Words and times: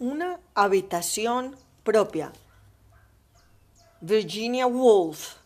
una 0.00 0.40
habitación 0.54 1.54
propia. 1.84 2.32
Virginia 4.00 4.66
Woolf. 4.66 5.36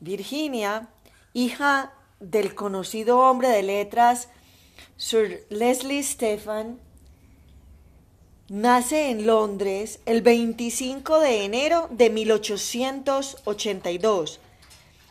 Virginia, 0.00 0.88
hija 1.34 1.92
del 2.18 2.56
conocido 2.56 3.18
hombre 3.18 3.48
de 3.48 3.62
letras 3.62 4.28
Sir 4.96 5.46
Leslie 5.50 6.02
Stephen, 6.02 6.80
nace 8.48 9.10
en 9.10 9.26
Londres 9.26 10.00
el 10.06 10.22
25 10.22 11.20
de 11.20 11.44
enero 11.44 11.88
de 11.90 12.08
1882 12.08 14.40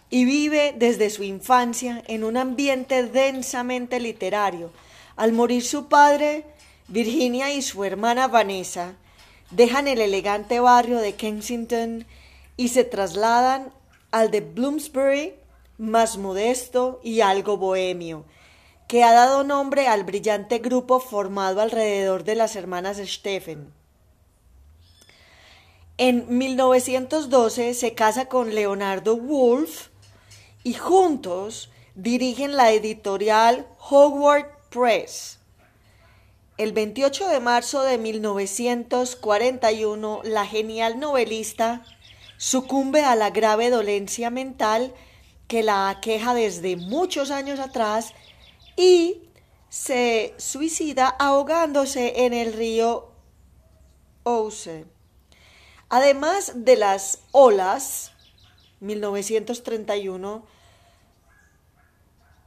y 0.10 0.26
vive 0.26 0.74
desde 0.76 1.12
su 1.12 1.22
infancia 1.24 2.04
en 2.08 2.24
un 2.24 2.36
ambiente 2.36 3.04
densamente 3.04 4.00
literario. 4.00 4.72
Al 5.16 5.34
morir 5.34 5.64
su 5.64 5.88
padre, 5.88 6.46
Virginia 6.92 7.54
y 7.54 7.62
su 7.62 7.86
hermana 7.86 8.28
Vanessa 8.28 8.96
dejan 9.50 9.88
el 9.88 10.02
elegante 10.02 10.60
barrio 10.60 10.98
de 10.98 11.16
Kensington 11.16 12.06
y 12.58 12.68
se 12.68 12.84
trasladan 12.84 13.72
al 14.12 14.30
de 14.30 14.42
Bloomsbury, 14.42 15.36
más 15.78 16.18
modesto 16.18 17.00
y 17.02 17.22
algo 17.22 17.56
bohemio, 17.56 18.26
que 18.90 19.06
ha 19.06 19.14
dado 19.14 19.46
nombre 19.46 19.88
al 19.88 20.04
brillante 20.04 20.60
grupo 20.60 21.00
formado 21.00 21.62
alrededor 21.62 22.26
de 22.26 22.36
las 22.36 22.58
hermanas 22.58 22.98
Stephen. 22.98 23.72
En 25.98 26.26
1912 26.38 27.74
se 27.74 27.94
casa 27.94 28.26
con 28.26 28.54
Leonardo 28.54 29.16
Wolf 29.16 29.88
y 30.66 30.74
juntos 30.74 31.72
dirigen 31.96 32.58
la 32.58 32.74
editorial 32.74 33.66
Howard 33.90 34.48
Press. 34.70 35.41
El 36.62 36.72
28 36.74 37.28
de 37.28 37.40
marzo 37.40 37.82
de 37.82 37.98
1941, 37.98 40.22
la 40.24 40.46
genial 40.46 41.00
novelista 41.00 41.84
sucumbe 42.38 43.04
a 43.04 43.16
la 43.16 43.32
grave 43.32 43.72
dolencia 43.72 44.30
mental 44.30 44.94
que 45.48 45.64
la 45.64 45.90
aqueja 45.90 46.36
desde 46.36 46.76
muchos 46.76 47.32
años 47.32 47.60
atrás 47.60 48.14
y 48.78 49.24
se 49.70 50.36
suicida 50.38 51.08
ahogándose 51.08 52.26
en 52.26 52.34
el 52.34 52.54
río 52.54 53.10
Ouse. 54.22 54.86
Además 55.90 56.52
de 56.54 56.76
las 56.76 57.24
olas, 57.32 58.12
1931, 58.82 60.46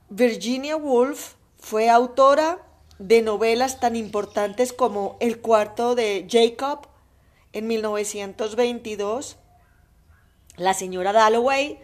Virginia 0.08 0.76
Woolf 0.76 1.32
fue 1.58 1.90
autora 1.90 2.60
de 3.06 3.20
novelas 3.20 3.80
tan 3.80 3.96
importantes 3.96 4.72
como 4.72 5.18
El 5.20 5.42
cuarto 5.42 5.94
de 5.94 6.26
Jacob 6.26 6.88
en 7.52 7.66
1922, 7.66 9.36
La 10.56 10.72
señora 10.72 11.12
Dalloway 11.12 11.78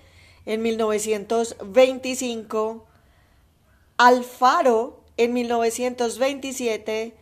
en 0.46 0.62
1925, 0.62 2.86
Alfaro 3.98 5.04
en 5.18 5.34
1927, 5.34 7.14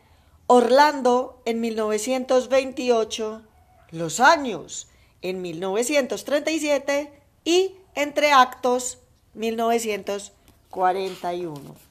Orlando 0.47 1.43
en 1.45 1.61
1928, 1.61 3.43
Los 3.91 4.21
años 4.21 4.87
en 5.23 5.43
1937 5.43 7.13
y 7.45 7.75
Entre 7.97 8.31
actos 8.31 8.99
1941 9.35 11.88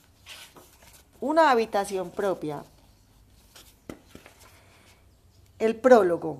una 1.20 1.52
habitación 1.52 2.12
propia. 2.12 2.64
El 5.60 5.76
prólogo. 5.76 6.40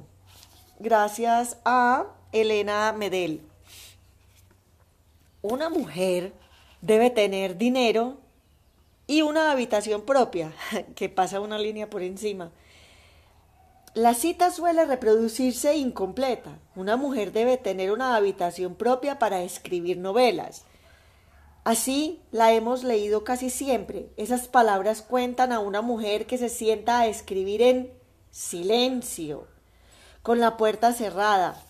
Gracias 0.80 1.58
a 1.66 2.06
Elena 2.32 2.94
Medel. 2.94 3.42
Una 5.42 5.70
mujer 5.70 6.34
debe 6.82 7.10
tener 7.10 7.58
dinero 7.58 8.18
y 9.08 9.22
una 9.22 9.52
habitación 9.52 10.02
propia, 10.04 10.54
que 10.96 11.10
pasa 11.10 11.40
una 11.40 11.58
línea 11.58 11.90
por 11.90 12.04
encima. 12.04 12.52
La 13.94 14.14
cita 14.14 14.52
suele 14.52 14.86
reproducirse 14.86 15.76
incompleta. 15.76 16.60
Una 16.76 16.98
mujer 16.98 17.32
debe 17.32 17.58
tener 17.58 17.92
una 17.92 18.16
habitación 18.16 18.76
propia 18.76 19.18
para 19.18 19.42
escribir 19.42 19.98
novelas. 19.98 20.66
Así 21.68 22.22
la 22.32 22.54
hemos 22.54 22.86
leído 22.86 23.26
casi 23.26 23.50
siempre. 23.50 24.08
Esas 24.16 24.48
palabras 24.48 25.02
cuentan 25.02 25.52
a 25.52 25.60
una 25.60 25.82
mujer 25.82 26.26
que 26.26 26.38
se 26.38 26.48
sienta 26.48 27.00
a 27.00 27.08
escribir 27.08 27.62
en 27.62 27.92
silencio, 28.32 29.50
con 30.24 30.40
la 30.40 30.56
puerta 30.56 30.94
cerrada. 30.94 31.62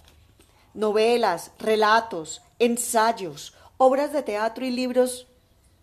Novelas, 0.75 1.49
relatos, 1.57 2.43
ensayos, 2.59 3.55
obras 3.77 4.13
de 4.13 4.21
teatro 4.21 4.67
y 4.67 4.69
libros 4.69 5.25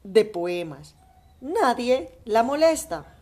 de 0.04 0.24
poemas. 0.24 0.94
Nadie 1.40 2.12
la 2.24 2.44
molesta. 2.44 3.16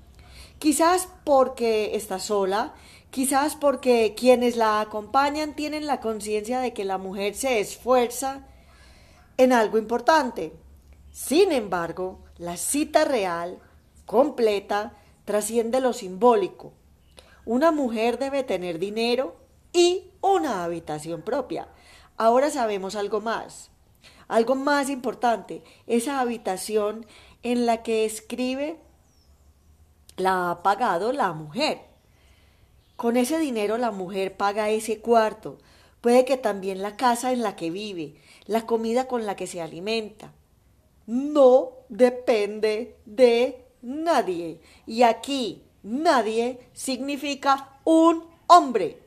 Quizás 0.58 1.08
porque 1.24 1.96
está 1.96 2.18
sola, 2.18 2.74
quizás 3.10 3.56
porque 3.56 4.14
quienes 4.14 4.56
la 4.56 4.82
acompañan 4.82 5.56
tienen 5.56 5.86
la 5.86 6.00
conciencia 6.00 6.60
de 6.60 6.74
que 6.74 6.84
la 6.84 6.98
mujer 6.98 7.34
se 7.34 7.60
esfuerza 7.60 8.46
en 9.38 9.54
algo 9.54 9.78
importante 9.78 10.52
sin 11.12 11.52
embargo, 11.52 12.20
la 12.38 12.56
cita 12.56 13.04
real, 13.04 13.58
completa, 14.06 14.96
trasciende 15.26 15.80
lo 15.80 15.92
simbólico. 15.92 16.72
Una 17.44 17.70
mujer 17.70 18.18
debe 18.18 18.42
tener 18.42 18.78
dinero 18.78 19.36
y 19.74 20.10
una 20.22 20.64
habitación 20.64 21.20
propia. 21.20 21.68
Ahora 22.16 22.50
sabemos 22.50 22.96
algo 22.96 23.20
más, 23.20 23.70
algo 24.26 24.54
más 24.54 24.88
importante, 24.88 25.62
esa 25.86 26.18
habitación 26.18 27.06
en 27.42 27.66
la 27.66 27.82
que 27.82 28.06
escribe 28.06 28.78
la 30.16 30.50
ha 30.50 30.62
pagado 30.62 31.12
la 31.12 31.32
mujer. 31.34 31.82
Con 32.96 33.18
ese 33.18 33.38
dinero 33.38 33.76
la 33.76 33.90
mujer 33.90 34.36
paga 34.36 34.70
ese 34.70 35.00
cuarto, 35.00 35.58
puede 36.00 36.24
que 36.24 36.38
también 36.38 36.80
la 36.80 36.96
casa 36.96 37.32
en 37.32 37.42
la 37.42 37.54
que 37.54 37.70
vive, 37.70 38.14
la 38.46 38.64
comida 38.64 39.08
con 39.08 39.26
la 39.26 39.36
que 39.36 39.46
se 39.46 39.60
alimenta, 39.60 40.32
no 41.06 41.72
depende 41.88 42.96
de 43.04 43.64
nadie. 43.82 44.60
Y 44.86 45.02
aquí 45.02 45.62
nadie 45.82 46.68
significa 46.72 47.78
un 47.84 48.24
hombre. 48.46 49.02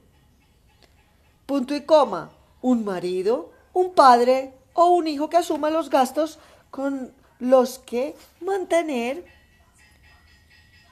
Punto 1.45 1.75
y 1.75 1.81
coma. 1.81 2.31
Un 2.61 2.83
marido, 2.83 3.51
un 3.73 3.93
padre 3.93 4.53
o 4.73 4.87
un 4.87 5.07
hijo 5.07 5.29
que 5.29 5.37
asuma 5.37 5.69
los 5.69 5.89
gastos 5.89 6.39
con 6.71 7.13
los 7.39 7.79
que 7.79 8.15
mantener, 8.41 9.25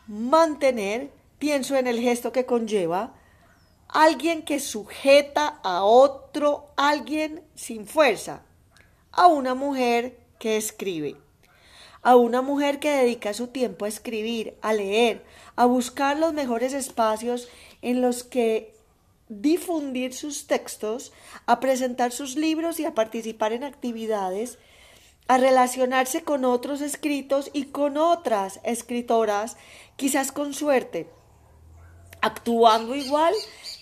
mantener, 0.07 1.11
pienso 1.39 1.75
en 1.75 1.87
el 1.87 1.99
gesto 1.99 2.31
que 2.31 2.45
conlleva, 2.45 3.13
alguien 3.87 4.43
que 4.43 4.59
sujeta 4.59 5.59
a 5.63 5.83
otro, 5.83 6.71
alguien 6.75 7.43
sin 7.55 7.87
fuerza, 7.87 8.43
a 9.11 9.27
una 9.27 9.55
mujer 9.55 10.22
que 10.43 10.57
escribe, 10.57 11.15
a 12.01 12.17
una 12.17 12.41
mujer 12.41 12.81
que 12.81 12.91
dedica 12.91 13.33
su 13.33 13.47
tiempo 13.47 13.85
a 13.85 13.87
escribir, 13.87 14.57
a 14.61 14.73
leer, 14.73 15.23
a 15.55 15.63
buscar 15.63 16.19
los 16.19 16.33
mejores 16.33 16.73
espacios 16.73 17.47
en 17.81 18.01
los 18.01 18.25
que 18.25 18.75
difundir 19.29 20.13
sus 20.13 20.45
textos, 20.45 21.13
a 21.45 21.61
presentar 21.61 22.11
sus 22.11 22.35
libros 22.35 22.81
y 22.81 22.83
a 22.83 22.93
participar 22.93 23.53
en 23.53 23.63
actividades, 23.63 24.57
a 25.29 25.37
relacionarse 25.37 26.23
con 26.23 26.43
otros 26.43 26.81
escritos 26.81 27.49
y 27.53 27.67
con 27.67 27.95
otras 27.95 28.59
escritoras, 28.65 29.55
quizás 29.95 30.33
con 30.33 30.53
suerte, 30.53 31.07
actuando 32.19 32.95
igual 32.95 33.33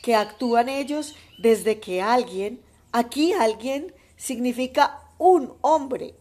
que 0.04 0.14
actúan 0.14 0.70
ellos 0.70 1.16
desde 1.40 1.80
que 1.80 2.04
alguien, 2.04 2.62
aquí 2.92 3.34
alguien, 3.34 3.96
significa 4.16 5.02
un 5.18 5.56
hombre, 5.62 6.21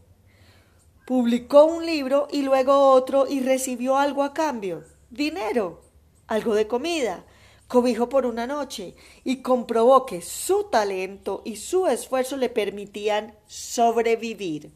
publicó 1.10 1.64
un 1.64 1.84
libro 1.84 2.28
y 2.30 2.42
luego 2.42 2.90
otro 2.90 3.26
y 3.28 3.40
recibió 3.40 3.98
algo 3.98 4.22
a 4.22 4.32
cambio, 4.32 4.84
dinero, 5.10 5.80
algo 6.28 6.54
de 6.54 6.68
comida, 6.68 7.24
cobijo 7.66 8.08
por 8.08 8.26
una 8.26 8.46
noche, 8.46 8.94
y 9.24 9.42
comprobó 9.42 10.06
que 10.06 10.22
su 10.22 10.68
talento 10.70 11.42
y 11.44 11.56
su 11.56 11.88
esfuerzo 11.88 12.36
le 12.36 12.48
permitían 12.48 13.34
sobrevivir. 13.48 14.70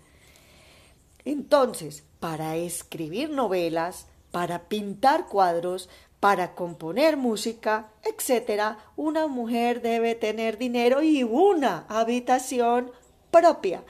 Entonces, 1.25 2.03
para 2.19 2.57
escribir 2.57 3.31
novelas, 3.31 4.09
para 4.33 4.65
pintar 4.65 5.29
cuadros, 5.29 5.89
para 6.19 6.57
componer 6.57 7.17
música, 7.17 7.93
etc., 8.03 8.77
una 8.97 9.29
mujer 9.29 9.83
debe 9.83 10.17
tener 10.17 10.59
dinero 10.59 11.01
y 11.01 11.23
una 11.23 11.87
habitación 11.89 12.91
propia. 13.31 13.85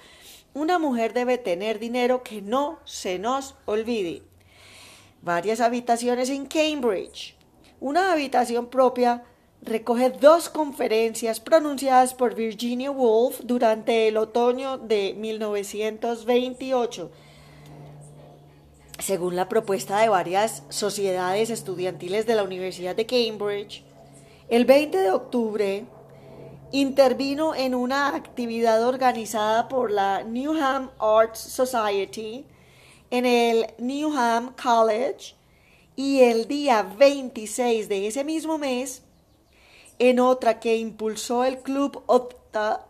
Una 0.54 0.78
mujer 0.78 1.12
debe 1.12 1.36
tener 1.36 1.78
dinero 1.78 2.22
que 2.22 2.40
no 2.40 2.78
se 2.84 3.18
nos 3.18 3.56
olvide. 3.66 4.22
Varias 5.20 5.60
habitaciones 5.60 6.30
en 6.30 6.46
Cambridge. 6.46 7.36
Una 7.80 8.12
habitación 8.12 8.68
propia 8.68 9.24
recoge 9.60 10.10
dos 10.10 10.48
conferencias 10.48 11.40
pronunciadas 11.40 12.14
por 12.14 12.34
Virginia 12.34 12.90
Woolf 12.90 13.40
durante 13.42 14.08
el 14.08 14.16
otoño 14.16 14.78
de 14.78 15.14
1928 15.18 17.10
según 18.98 19.36
la 19.36 19.48
propuesta 19.48 19.98
de 19.98 20.08
varias 20.08 20.62
sociedades 20.68 21.50
estudiantiles 21.50 22.26
de 22.26 22.36
la 22.36 22.42
Universidad 22.42 22.96
de 22.96 23.06
Cambridge, 23.06 23.82
el 24.48 24.64
20 24.64 24.96
de 24.96 25.10
octubre 25.10 25.84
intervino 26.72 27.54
en 27.54 27.74
una 27.74 28.14
actividad 28.14 28.86
organizada 28.86 29.68
por 29.68 29.90
la 29.90 30.22
Newham 30.22 30.90
Arts 30.98 31.38
Society 31.38 32.46
en 33.10 33.26
el 33.26 33.66
Newham 33.78 34.54
College 34.60 35.34
y 35.96 36.20
el 36.20 36.48
día 36.48 36.82
26 36.82 37.88
de 37.88 38.08
ese 38.08 38.24
mismo 38.24 38.58
mes 38.58 39.02
en 39.98 40.18
otra 40.18 40.58
que 40.58 40.76
impulsó 40.76 41.44
el 41.44 41.58
Club 41.58 42.02
Opta 42.06 42.86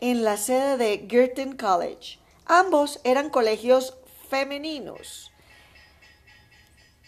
en 0.00 0.24
la 0.24 0.36
sede 0.36 0.76
de 0.76 1.06
Girton 1.08 1.56
College. 1.56 2.18
Ambos 2.46 3.00
eran 3.04 3.30
colegios 3.30 3.96
femeninos. 4.28 5.30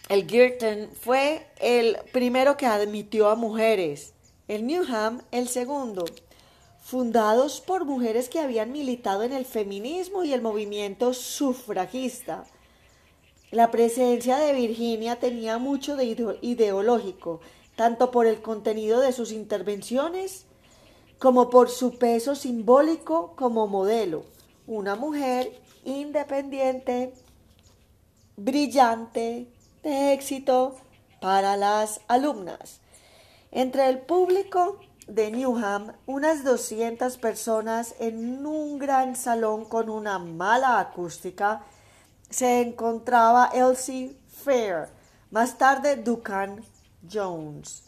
El 0.09 0.25
Girton 0.27 0.89
fue 0.99 1.45
el 1.59 1.97
primero 2.13 2.55
que 2.55 2.65
admitió 2.65 3.29
a 3.29 3.35
mujeres, 3.35 4.13
el 4.47 4.65
Newham 4.65 5.21
el 5.31 5.47
segundo, 5.47 6.05
fundados 6.81 7.59
por 7.59 7.85
mujeres 7.85 8.29
que 8.29 8.39
habían 8.39 8.71
militado 8.71 9.23
en 9.23 9.33
el 9.33 9.45
feminismo 9.45 10.23
y 10.23 10.33
el 10.33 10.41
movimiento 10.41 11.13
sufragista. 11.13 12.45
La 13.51 13.71
presencia 13.71 14.37
de 14.37 14.53
Virginia 14.53 15.19
tenía 15.19 15.57
mucho 15.57 15.95
de 15.95 16.37
ideológico, 16.41 17.41
tanto 17.75 18.09
por 18.11 18.25
el 18.25 18.41
contenido 18.41 19.01
de 19.01 19.11
sus 19.11 19.31
intervenciones 19.31 20.45
como 21.19 21.49
por 21.49 21.69
su 21.69 21.97
peso 21.97 22.35
simbólico 22.35 23.33
como 23.35 23.67
modelo. 23.67 24.23
Una 24.65 24.95
mujer 24.95 25.59
independiente, 25.83 27.13
brillante, 28.35 29.47
de 29.83 30.13
éxito 30.13 30.75
para 31.21 31.57
las 31.57 32.01
alumnas. 32.07 32.81
Entre 33.51 33.87
el 33.87 33.99
público 33.99 34.79
de 35.07 35.31
Newham, 35.31 35.93
unas 36.05 36.43
200 36.43 37.17
personas 37.17 37.95
en 37.99 38.45
un 38.45 38.77
gran 38.77 39.15
salón 39.15 39.63
con 39.65 39.89
una 39.89 40.19
mala 40.19 40.79
acústica, 40.79 41.63
se 42.29 42.61
encontraba 42.61 43.49
Elsie 43.53 44.17
Fair, 44.27 44.89
más 45.31 45.57
tarde 45.57 45.95
Duncan 45.95 46.61
Jones, 47.09 47.83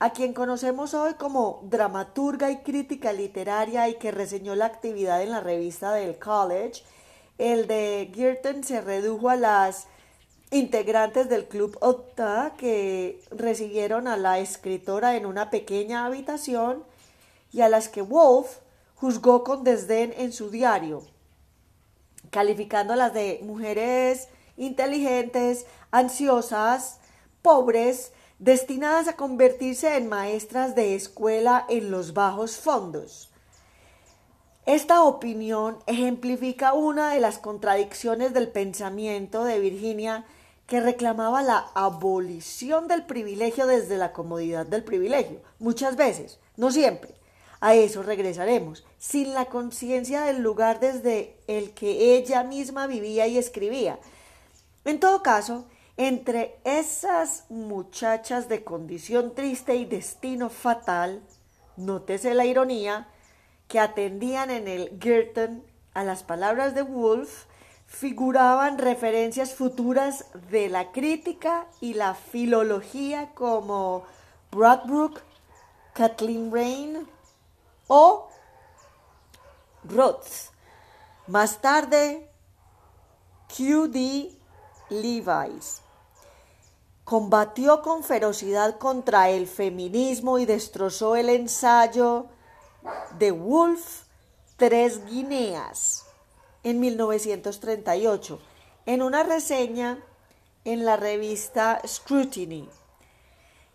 a 0.00 0.10
quien 0.10 0.34
conocemos 0.34 0.94
hoy 0.94 1.14
como 1.14 1.60
dramaturga 1.62 2.50
y 2.50 2.58
crítica 2.58 3.12
literaria 3.12 3.88
y 3.88 3.94
que 3.94 4.10
reseñó 4.10 4.56
la 4.56 4.66
actividad 4.66 5.22
en 5.22 5.30
la 5.30 5.40
revista 5.40 5.92
del 5.92 6.18
college. 6.18 6.82
El 7.38 7.68
de 7.68 8.10
Girton 8.12 8.64
se 8.64 8.80
redujo 8.80 9.30
a 9.30 9.36
las 9.36 9.86
integrantes 10.52 11.30
del 11.30 11.46
club 11.46 11.76
Opta 11.80 12.52
que 12.58 13.20
recibieron 13.30 14.06
a 14.06 14.18
la 14.18 14.38
escritora 14.38 15.16
en 15.16 15.24
una 15.26 15.50
pequeña 15.50 16.04
habitación 16.04 16.84
y 17.52 17.62
a 17.62 17.70
las 17.70 17.88
que 17.88 18.02
Wolf 18.02 18.58
juzgó 18.94 19.44
con 19.44 19.64
desdén 19.64 20.14
en 20.16 20.32
su 20.32 20.50
diario, 20.50 21.02
calificándolas 22.30 23.14
de 23.14 23.40
mujeres 23.42 24.28
inteligentes, 24.58 25.64
ansiosas, 25.90 26.98
pobres, 27.40 28.12
destinadas 28.38 29.08
a 29.08 29.16
convertirse 29.16 29.96
en 29.96 30.08
maestras 30.08 30.74
de 30.74 30.94
escuela 30.94 31.64
en 31.70 31.90
los 31.90 32.12
bajos 32.12 32.56
fondos. 32.56 33.30
Esta 34.66 35.02
opinión 35.02 35.78
ejemplifica 35.86 36.74
una 36.74 37.14
de 37.14 37.20
las 37.20 37.38
contradicciones 37.38 38.34
del 38.34 38.48
pensamiento 38.48 39.44
de 39.44 39.58
Virginia 39.58 40.24
que 40.72 40.80
reclamaba 40.80 41.42
la 41.42 41.66
abolición 41.74 42.88
del 42.88 43.04
privilegio 43.04 43.66
desde 43.66 43.98
la 43.98 44.14
comodidad 44.14 44.64
del 44.64 44.82
privilegio. 44.82 45.42
Muchas 45.58 45.96
veces, 45.96 46.38
no 46.56 46.72
siempre. 46.72 47.14
A 47.60 47.74
eso 47.74 48.02
regresaremos, 48.02 48.82
sin 48.96 49.34
la 49.34 49.44
conciencia 49.44 50.22
del 50.22 50.40
lugar 50.40 50.80
desde 50.80 51.36
el 51.46 51.72
que 51.74 52.16
ella 52.16 52.42
misma 52.42 52.86
vivía 52.86 53.26
y 53.26 53.36
escribía. 53.36 53.98
En 54.86 54.98
todo 54.98 55.22
caso, 55.22 55.66
entre 55.98 56.56
esas 56.64 57.44
muchachas 57.50 58.48
de 58.48 58.64
condición 58.64 59.34
triste 59.34 59.74
y 59.74 59.84
destino 59.84 60.48
fatal, 60.48 61.20
nótese 61.76 62.32
la 62.32 62.46
ironía, 62.46 63.08
que 63.68 63.78
atendían 63.78 64.50
en 64.50 64.68
el 64.68 64.98
Girton 65.02 65.62
a 65.92 66.02
las 66.02 66.22
palabras 66.22 66.74
de 66.74 66.80
Wolf, 66.80 67.44
figuraban 67.92 68.78
referencias 68.78 69.54
futuras 69.54 70.24
de 70.50 70.68
la 70.70 70.92
crítica 70.92 71.66
y 71.80 71.94
la 71.94 72.14
filología 72.14 73.30
como 73.34 74.04
Bradbrook, 74.50 75.20
Kathleen 75.92 76.50
Rain 76.50 77.06
o 77.88 78.28
Roth. 79.84 80.50
Más 81.26 81.60
tarde, 81.60 82.28
Q.D. 83.54 84.32
Levi's. 84.88 85.82
Combatió 87.04 87.82
con 87.82 88.02
ferocidad 88.02 88.78
contra 88.78 89.28
el 89.28 89.46
feminismo 89.46 90.38
y 90.38 90.46
destrozó 90.46 91.14
el 91.14 91.28
ensayo 91.28 92.26
de 93.18 93.32
Wolf 93.32 94.04
Tres 94.56 95.04
Guineas 95.06 96.01
en 96.64 96.80
1938 96.80 98.38
en 98.86 99.02
una 99.02 99.22
reseña 99.22 99.98
en 100.64 100.84
la 100.84 100.96
revista 100.96 101.80
Scrutiny. 101.86 102.68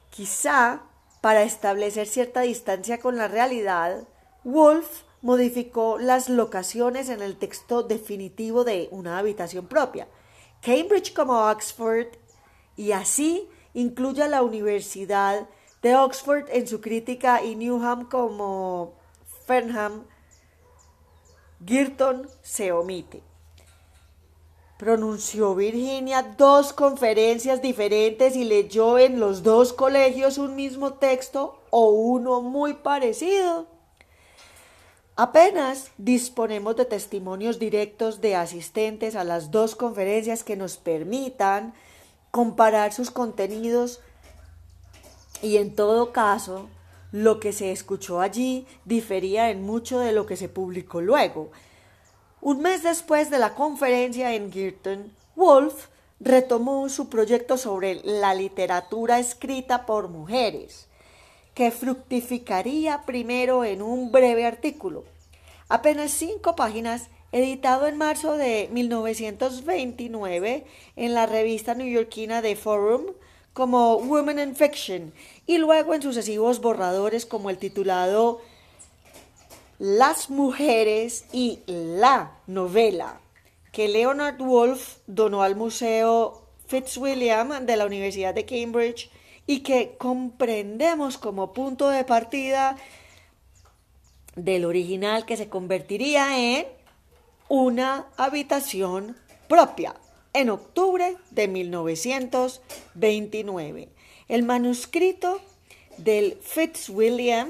Quizá 0.09 0.81
para 1.21 1.43
establecer 1.43 2.07
cierta 2.07 2.41
distancia 2.41 2.99
con 2.99 3.17
la 3.17 3.27
realidad, 3.27 4.07
Wolf 4.43 5.03
modificó 5.21 5.97
las 5.97 6.29
locaciones 6.29 7.09
en 7.09 7.21
el 7.21 7.37
texto 7.37 7.83
definitivo 7.83 8.63
de 8.63 8.87
una 8.91 9.17
habitación 9.17 9.67
propia, 9.67 10.07
Cambridge 10.61 11.13
como 11.13 11.49
Oxford, 11.49 12.07
y 12.75 12.91
así 12.91 13.49
incluye 13.73 14.23
a 14.23 14.27
la 14.27 14.43
Universidad 14.43 15.47
de 15.81 15.95
Oxford 15.95 16.45
en 16.49 16.67
su 16.67 16.81
crítica 16.81 17.43
y 17.43 17.55
Newham 17.55 18.07
como 18.07 18.93
Fernham 19.45 20.05
Girton 21.65 22.29
se 22.41 22.71
omite. 22.71 23.21
Pronunció 24.77 25.55
Virginia 25.55 26.35
dos 26.37 26.71
conferencias 26.71 27.63
diferentes 27.63 28.35
y 28.35 28.43
leyó 28.43 28.99
en 28.99 29.19
los 29.19 29.41
dos 29.41 29.73
colegios 29.73 30.37
un 30.37 30.55
mismo 30.55 30.93
texto 30.93 31.59
o 31.71 31.89
uno 31.89 32.41
muy 32.41 32.75
parecido. 32.75 33.65
Apenas 35.15 35.89
disponemos 35.97 36.75
de 36.75 36.85
testimonios 36.85 37.57
directos 37.57 38.21
de 38.21 38.35
asistentes 38.35 39.15
a 39.15 39.23
las 39.23 39.49
dos 39.49 39.75
conferencias 39.75 40.43
que 40.43 40.55
nos 40.55 40.77
permitan 40.77 41.73
comparar 42.29 42.93
sus 42.93 43.09
contenidos 43.09 43.99
y 45.41 45.57
en 45.57 45.75
todo 45.75 46.11
caso 46.11 46.69
lo 47.11 47.39
que 47.39 47.53
se 47.53 47.71
escuchó 47.71 48.21
allí 48.21 48.65
difería 48.85 49.49
en 49.49 49.63
mucho 49.63 49.99
de 49.99 50.11
lo 50.11 50.25
que 50.25 50.37
se 50.37 50.49
publicó 50.49 51.01
luego. 51.01 51.51
Un 52.41 52.61
mes 52.61 52.83
después 52.83 53.29
de 53.29 53.39
la 53.39 53.55
conferencia 53.55 54.35
en 54.35 54.51
Girton, 54.51 55.11
Wolf 55.35 55.87
retomó 56.19 56.89
su 56.89 57.09
proyecto 57.09 57.57
sobre 57.57 57.95
la 58.03 58.33
literatura 58.33 59.19
escrita 59.19 59.85
por 59.85 60.09
mujeres, 60.09 60.87
que 61.53 61.71
fructificaría 61.71 63.03
primero 63.05 63.63
en 63.63 63.81
un 63.81 64.11
breve 64.11 64.45
artículo, 64.45 65.05
apenas 65.69 66.11
cinco 66.11 66.55
páginas, 66.55 67.09
editado 67.31 67.87
en 67.87 67.97
marzo 67.97 68.37
de 68.37 68.69
1929 68.71 70.65
en 70.95 71.13
la 71.13 71.25
revista 71.25 71.73
neoyorquina 71.73 72.41
The 72.41 72.55
Forum 72.55 73.07
como 73.57 73.95
Women 73.95 74.37
in 74.37 74.55
Fiction 74.55 75.11
y 75.47 75.57
luego 75.57 75.95
en 75.95 76.03
sucesivos 76.03 76.61
borradores 76.61 77.25
como 77.25 77.49
el 77.49 77.57
titulado 77.57 78.39
Las 79.79 80.29
mujeres 80.29 81.25
y 81.33 81.61
la 81.65 82.33
novela, 82.45 83.19
que 83.71 83.87
Leonard 83.87 84.39
Woolf 84.39 84.97
donó 85.07 85.41
al 85.41 85.55
Museo 85.55 86.43
Fitzwilliam 86.67 87.65
de 87.65 87.77
la 87.77 87.87
Universidad 87.87 88.35
de 88.35 88.45
Cambridge 88.45 89.09
y 89.47 89.61
que 89.61 89.95
comprendemos 89.97 91.17
como 91.17 91.51
punto 91.51 91.89
de 91.89 92.03
partida 92.03 92.77
del 94.35 94.65
original 94.65 95.25
que 95.25 95.35
se 95.35 95.49
convertiría 95.49 96.59
en 96.59 96.67
una 97.49 98.05
habitación 98.17 99.17
propia 99.49 99.95
en 100.33 100.49
octubre 100.49 101.15
de 101.31 101.47
1929. 101.47 103.87
El 104.27 104.43
manuscrito 104.43 105.39
del 105.97 106.37
Fitzwilliam 106.41 107.49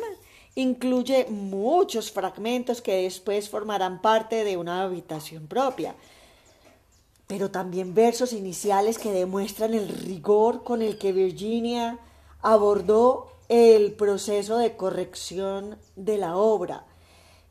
incluye 0.55 1.25
muchos 1.29 2.12
fragmentos 2.12 2.81
que 2.81 3.03
después 3.03 3.50
formarán 3.50 4.01
parte 4.01 4.43
de 4.43 4.57
una 4.57 4.84
habitación 4.84 5.48
propia, 5.48 5.96
pero 7.27 7.51
también 7.51 7.93
versos 7.93 8.34
iniciales 8.34 8.98
que 8.98 9.12
demuestran 9.12 9.74
el 9.74 9.89
rigor 9.89 10.63
con 10.63 10.81
el 10.81 10.98
que 10.98 11.12
Virginia 11.12 12.00
abordó 12.41 13.31
el 13.50 13.93
proceso 13.93 14.57
de 14.57 14.75
corrección 14.75 15.77
de 15.96 16.17
la 16.17 16.38
obra, 16.38 16.86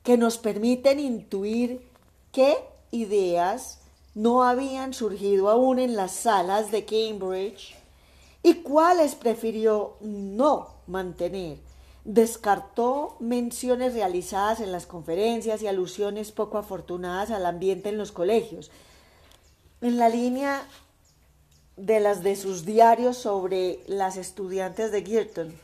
que 0.03 0.17
nos 0.17 0.39
permiten 0.39 0.99
intuir 0.99 1.87
qué 2.33 2.57
ideas 2.91 3.81
no 4.17 4.45
habían 4.45 4.95
surgido 4.95 5.51
aún 5.51 5.79
en 5.79 5.95
las 5.95 6.13
salas 6.13 6.71
de 6.71 6.87
Cambridge 6.87 7.77
y 8.43 8.55
cuáles 8.63 9.15
prefirió 9.15 9.97
no 10.01 10.69
mantener. 10.87 11.59
Descartó 12.07 13.17
menciones 13.21 13.93
realizadas 13.93 14.61
en 14.61 14.73
las 14.73 14.87
conferencias 14.87 15.61
y 15.61 15.67
alusiones 15.67 16.33
poco 16.33 16.57
afortunadas 16.57 17.31
al 17.31 17.45
ambiente 17.45 17.91
en 17.91 17.99
los 17.99 18.11
colegios. 18.11 18.71
En 19.83 19.99
la 19.99 20.09
línea 20.09 20.67
de 21.77 22.01
las 22.01 22.23
de 22.23 22.37
sus 22.37 22.65
diarios 22.65 23.19
sobre 23.19 23.81
las 23.87 24.17
estudiantes 24.17 24.93
de 24.93 25.03
Girton, 25.03 25.55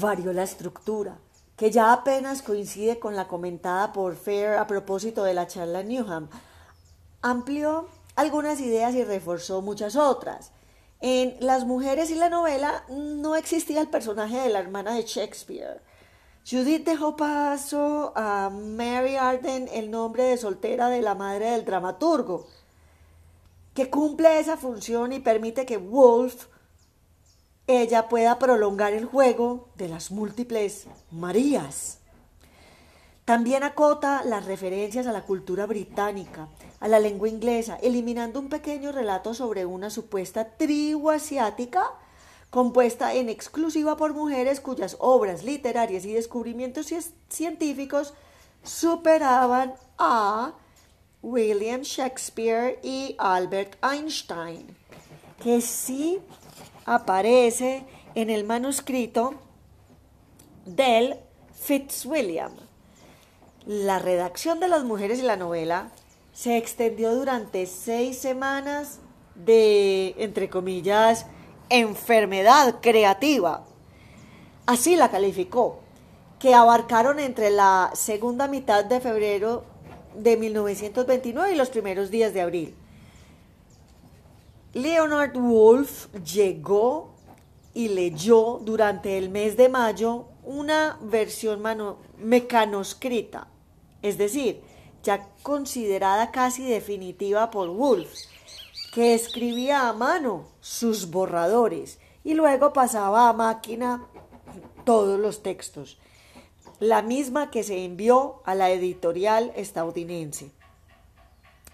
varió 0.00 0.32
la 0.32 0.44
estructura, 0.44 1.18
que 1.56 1.70
ya 1.70 1.92
apenas 1.92 2.40
coincide 2.40 2.98
con 2.98 3.14
la 3.14 3.28
comentada 3.28 3.92
por 3.92 4.16
Fair 4.16 4.54
a 4.54 4.66
propósito 4.66 5.22
de 5.22 5.34
la 5.34 5.46
charla 5.46 5.82
Newham. 5.82 6.30
Amplió 7.26 7.88
algunas 8.16 8.60
ideas 8.60 8.94
y 8.94 9.02
reforzó 9.02 9.62
muchas 9.62 9.96
otras. 9.96 10.52
En 11.00 11.38
Las 11.40 11.64
mujeres 11.64 12.10
y 12.10 12.16
la 12.16 12.28
novela 12.28 12.84
no 12.90 13.34
existía 13.34 13.80
el 13.80 13.88
personaje 13.88 14.36
de 14.36 14.50
la 14.50 14.58
hermana 14.58 14.94
de 14.94 15.04
Shakespeare. 15.04 15.80
Judith 16.46 16.84
dejó 16.84 17.16
paso 17.16 18.12
a 18.14 18.50
Mary 18.50 19.16
Arden 19.16 19.70
el 19.72 19.90
nombre 19.90 20.24
de 20.24 20.36
soltera 20.36 20.90
de 20.90 21.00
la 21.00 21.14
madre 21.14 21.52
del 21.52 21.64
dramaturgo, 21.64 22.46
que 23.72 23.88
cumple 23.88 24.38
esa 24.38 24.58
función 24.58 25.14
y 25.14 25.20
permite 25.20 25.64
que 25.64 25.78
Wolf 25.78 26.48
ella 27.66 28.10
pueda 28.10 28.38
prolongar 28.38 28.92
el 28.92 29.06
juego 29.06 29.70
de 29.76 29.88
las 29.88 30.10
múltiples 30.10 30.88
Marías. 31.10 32.00
También 33.24 33.62
acota 33.62 34.22
las 34.24 34.44
referencias 34.44 35.06
a 35.06 35.12
la 35.12 35.22
cultura 35.22 35.64
británica, 35.66 36.48
a 36.80 36.88
la 36.88 37.00
lengua 37.00 37.28
inglesa, 37.28 37.78
eliminando 37.82 38.38
un 38.38 38.50
pequeño 38.50 38.92
relato 38.92 39.32
sobre 39.32 39.64
una 39.64 39.88
supuesta 39.88 40.56
tribu 40.56 41.10
asiática 41.10 41.90
compuesta 42.50 43.14
en 43.14 43.28
exclusiva 43.30 43.96
por 43.96 44.14
mujeres 44.14 44.60
cuyas 44.60 44.96
obras 45.00 45.42
literarias 45.42 46.04
y 46.04 46.12
descubrimientos 46.12 46.92
científicos 47.28 48.14
superaban 48.62 49.74
a 49.98 50.52
William 51.20 51.80
Shakespeare 51.80 52.78
y 52.82 53.16
Albert 53.18 53.76
Einstein, 53.82 54.76
que 55.42 55.60
sí 55.62 56.20
aparece 56.84 57.84
en 58.14 58.30
el 58.30 58.44
manuscrito 58.44 59.34
del 60.64 61.16
Fitzwilliam. 61.54 62.52
La 63.66 63.98
redacción 63.98 64.60
de 64.60 64.68
las 64.68 64.84
mujeres 64.84 65.18
y 65.18 65.22
la 65.22 65.36
novela 65.36 65.90
se 66.32 66.58
extendió 66.58 67.14
durante 67.14 67.66
seis 67.66 68.18
semanas 68.18 68.98
de, 69.34 70.14
entre 70.18 70.50
comillas, 70.50 71.26
enfermedad 71.70 72.80
creativa. 72.82 73.64
Así 74.66 74.96
la 74.96 75.10
calificó, 75.10 75.80
que 76.38 76.54
abarcaron 76.54 77.18
entre 77.20 77.50
la 77.50 77.90
segunda 77.94 78.48
mitad 78.48 78.84
de 78.84 79.00
febrero 79.00 79.64
de 80.14 80.36
1929 80.36 81.52
y 81.52 81.56
los 81.56 81.70
primeros 81.70 82.10
días 82.10 82.34
de 82.34 82.40
abril. 82.42 82.74
Leonard 84.74 85.38
Wolf 85.38 86.12
llegó 86.16 87.14
y 87.74 87.88
leyó 87.88 88.60
durante 88.62 89.18
el 89.18 89.30
mes 89.30 89.56
de 89.56 89.68
mayo 89.68 90.26
una 90.42 90.98
versión 91.00 91.62
mecanoscrita, 92.18 93.48
es 94.04 94.18
decir, 94.18 94.60
ya 95.02 95.30
considerada 95.42 96.30
casi 96.30 96.62
definitiva 96.62 97.50
por 97.50 97.70
Wolf, 97.70 98.12
que 98.92 99.14
escribía 99.14 99.88
a 99.88 99.94
mano 99.94 100.44
sus 100.60 101.10
borradores 101.10 101.98
y 102.22 102.34
luego 102.34 102.74
pasaba 102.74 103.30
a 103.30 103.32
máquina 103.32 104.06
todos 104.84 105.18
los 105.18 105.42
textos, 105.42 105.98
la 106.80 107.00
misma 107.00 107.50
que 107.50 107.62
se 107.62 107.82
envió 107.82 108.42
a 108.44 108.54
la 108.54 108.70
editorial 108.70 109.52
estadounidense. 109.56 110.50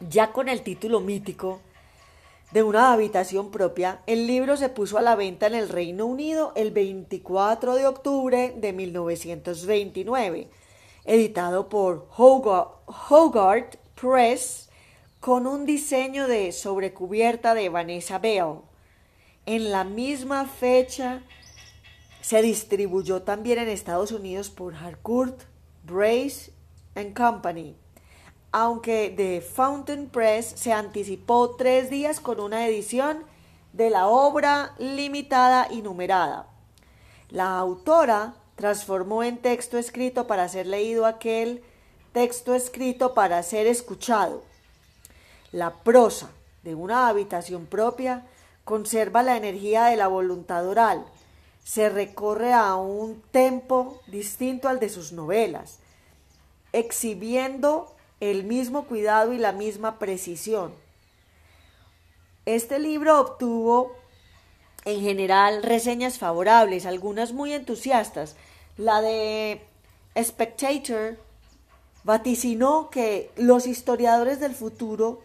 Ya 0.08 0.32
con 0.32 0.48
el 0.48 0.62
título 0.62 1.00
mítico 1.00 1.58
de 2.52 2.62
una 2.62 2.92
habitación 2.92 3.50
propia, 3.50 4.02
el 4.06 4.28
libro 4.28 4.56
se 4.56 4.68
puso 4.68 4.98
a 4.98 5.02
la 5.02 5.16
venta 5.16 5.48
en 5.48 5.56
el 5.56 5.68
Reino 5.68 6.06
Unido 6.06 6.52
el 6.54 6.70
24 6.70 7.74
de 7.74 7.88
octubre 7.88 8.54
de 8.56 8.72
1929, 8.72 10.48
editado 11.04 11.68
por 11.68 12.08
Hogarth 12.16 13.76
Press 13.94 14.68
con 15.20 15.46
un 15.46 15.66
diseño 15.66 16.26
de 16.28 16.52
sobrecubierta 16.52 17.54
de 17.54 17.68
Vanessa 17.68 18.18
Bell. 18.18 18.60
En 19.46 19.70
la 19.70 19.84
misma 19.84 20.46
fecha 20.46 21.22
se 22.20 22.42
distribuyó 22.42 23.22
también 23.22 23.58
en 23.58 23.68
Estados 23.68 24.12
Unidos 24.12 24.50
por 24.50 24.74
Harcourt, 24.74 25.42
Brace 25.84 26.52
and 26.94 27.14
Company 27.14 27.76
aunque 28.52 29.12
The 29.16 29.40
Fountain 29.40 30.08
Press 30.08 30.52
se 30.56 30.72
anticipó 30.72 31.56
tres 31.56 31.90
días 31.90 32.20
con 32.20 32.40
una 32.40 32.66
edición 32.66 33.24
de 33.72 33.90
la 33.90 34.08
obra 34.08 34.74
limitada 34.78 35.68
y 35.70 35.82
numerada. 35.82 36.48
La 37.28 37.58
autora 37.58 38.34
transformó 38.60 39.22
en 39.22 39.38
texto 39.38 39.78
escrito 39.78 40.26
para 40.26 40.46
ser 40.46 40.66
leído 40.66 41.06
aquel 41.06 41.64
texto 42.12 42.54
escrito 42.54 43.14
para 43.14 43.42
ser 43.42 43.66
escuchado. 43.66 44.44
La 45.50 45.76
prosa 45.82 46.30
de 46.62 46.74
una 46.74 47.08
habitación 47.08 47.64
propia 47.64 48.26
conserva 48.64 49.22
la 49.22 49.38
energía 49.38 49.86
de 49.86 49.96
la 49.96 50.08
voluntad 50.08 50.66
oral, 50.66 51.06
se 51.64 51.88
recorre 51.88 52.52
a 52.52 52.74
un 52.76 53.22
tempo 53.30 53.98
distinto 54.06 54.68
al 54.68 54.78
de 54.78 54.90
sus 54.90 55.12
novelas, 55.12 55.78
exhibiendo 56.74 57.94
el 58.20 58.44
mismo 58.44 58.84
cuidado 58.84 59.32
y 59.32 59.38
la 59.38 59.52
misma 59.52 59.98
precisión. 59.98 60.74
Este 62.44 62.78
libro 62.78 63.18
obtuvo 63.20 63.96
en 64.84 65.00
general 65.00 65.62
reseñas 65.62 66.18
favorables, 66.18 66.86
algunas 66.86 67.32
muy 67.32 67.52
entusiastas. 67.52 68.36
La 68.80 69.02
de 69.02 69.60
Spectator 70.16 71.18
vaticinó 72.02 72.88
que 72.88 73.30
los 73.36 73.66
historiadores 73.66 74.40
del 74.40 74.54
futuro 74.54 75.20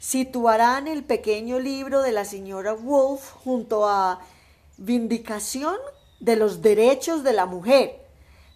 situarán 0.00 0.88
el 0.88 1.04
pequeño 1.04 1.60
libro 1.60 2.02
de 2.02 2.10
la 2.10 2.24
señora 2.24 2.72
Wolf 2.72 3.30
junto 3.44 3.88
a 3.88 4.18
Vindicación 4.76 5.76
de 6.18 6.34
los 6.34 6.62
Derechos 6.62 7.22
de 7.22 7.32
la 7.32 7.46
Mujer 7.46 8.04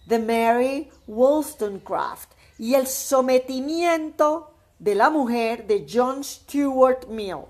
de 0.05 0.19
Mary 0.19 0.91
Wollstonecraft 1.07 2.29
y 2.59 2.75
el 2.75 2.87
sometimiento 2.87 4.51
de 4.79 4.95
la 4.95 5.09
mujer 5.09 5.65
de 5.65 5.87
John 5.89 6.25
Stuart 6.25 7.07
Mill. 7.07 7.45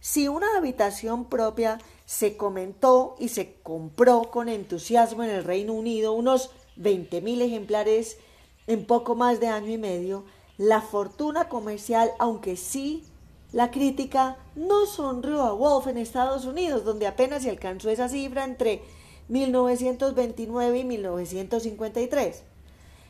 Si 0.00 0.28
una 0.28 0.56
habitación 0.56 1.26
propia 1.26 1.76
se 2.08 2.38
comentó 2.38 3.16
y 3.18 3.28
se 3.28 3.56
compró 3.62 4.30
con 4.30 4.48
entusiasmo 4.48 5.24
en 5.24 5.28
el 5.28 5.44
Reino 5.44 5.74
Unido 5.74 6.14
unos 6.14 6.52
20.000 6.78 7.42
ejemplares 7.42 8.16
en 8.66 8.86
poco 8.86 9.14
más 9.14 9.40
de 9.40 9.48
año 9.48 9.70
y 9.70 9.76
medio, 9.76 10.24
la 10.56 10.80
fortuna 10.80 11.50
comercial, 11.50 12.10
aunque 12.18 12.56
sí 12.56 13.04
la 13.52 13.70
crítica, 13.70 14.38
no 14.56 14.86
sonrió 14.86 15.42
a 15.42 15.52
Wolf 15.52 15.86
en 15.88 15.98
Estados 15.98 16.46
Unidos, 16.46 16.82
donde 16.82 17.06
apenas 17.06 17.42
se 17.42 17.50
alcanzó 17.50 17.90
esa 17.90 18.08
cifra 18.08 18.44
entre 18.44 18.80
1929 19.28 20.78
y 20.78 20.84
1953 20.84 22.42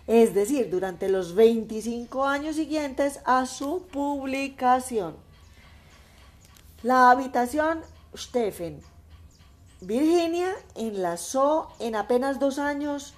es 0.09 0.35
decir, 0.35 0.71
durante 0.71 1.09
los 1.09 1.37
25 1.37 2.25
años 2.25 2.57
siguientes 2.57 3.21
a 3.27 3.47
su 3.47 3.87
publicación. 3.93 5.15
La 6.83 7.13
habitación 7.13 7.83
Stephen. 8.17 8.81
Virginia 9.81 10.55
enlazó 10.75 11.69
en 11.79 11.95
apenas 11.95 12.41
dos 12.41 12.59
años 12.59 13.15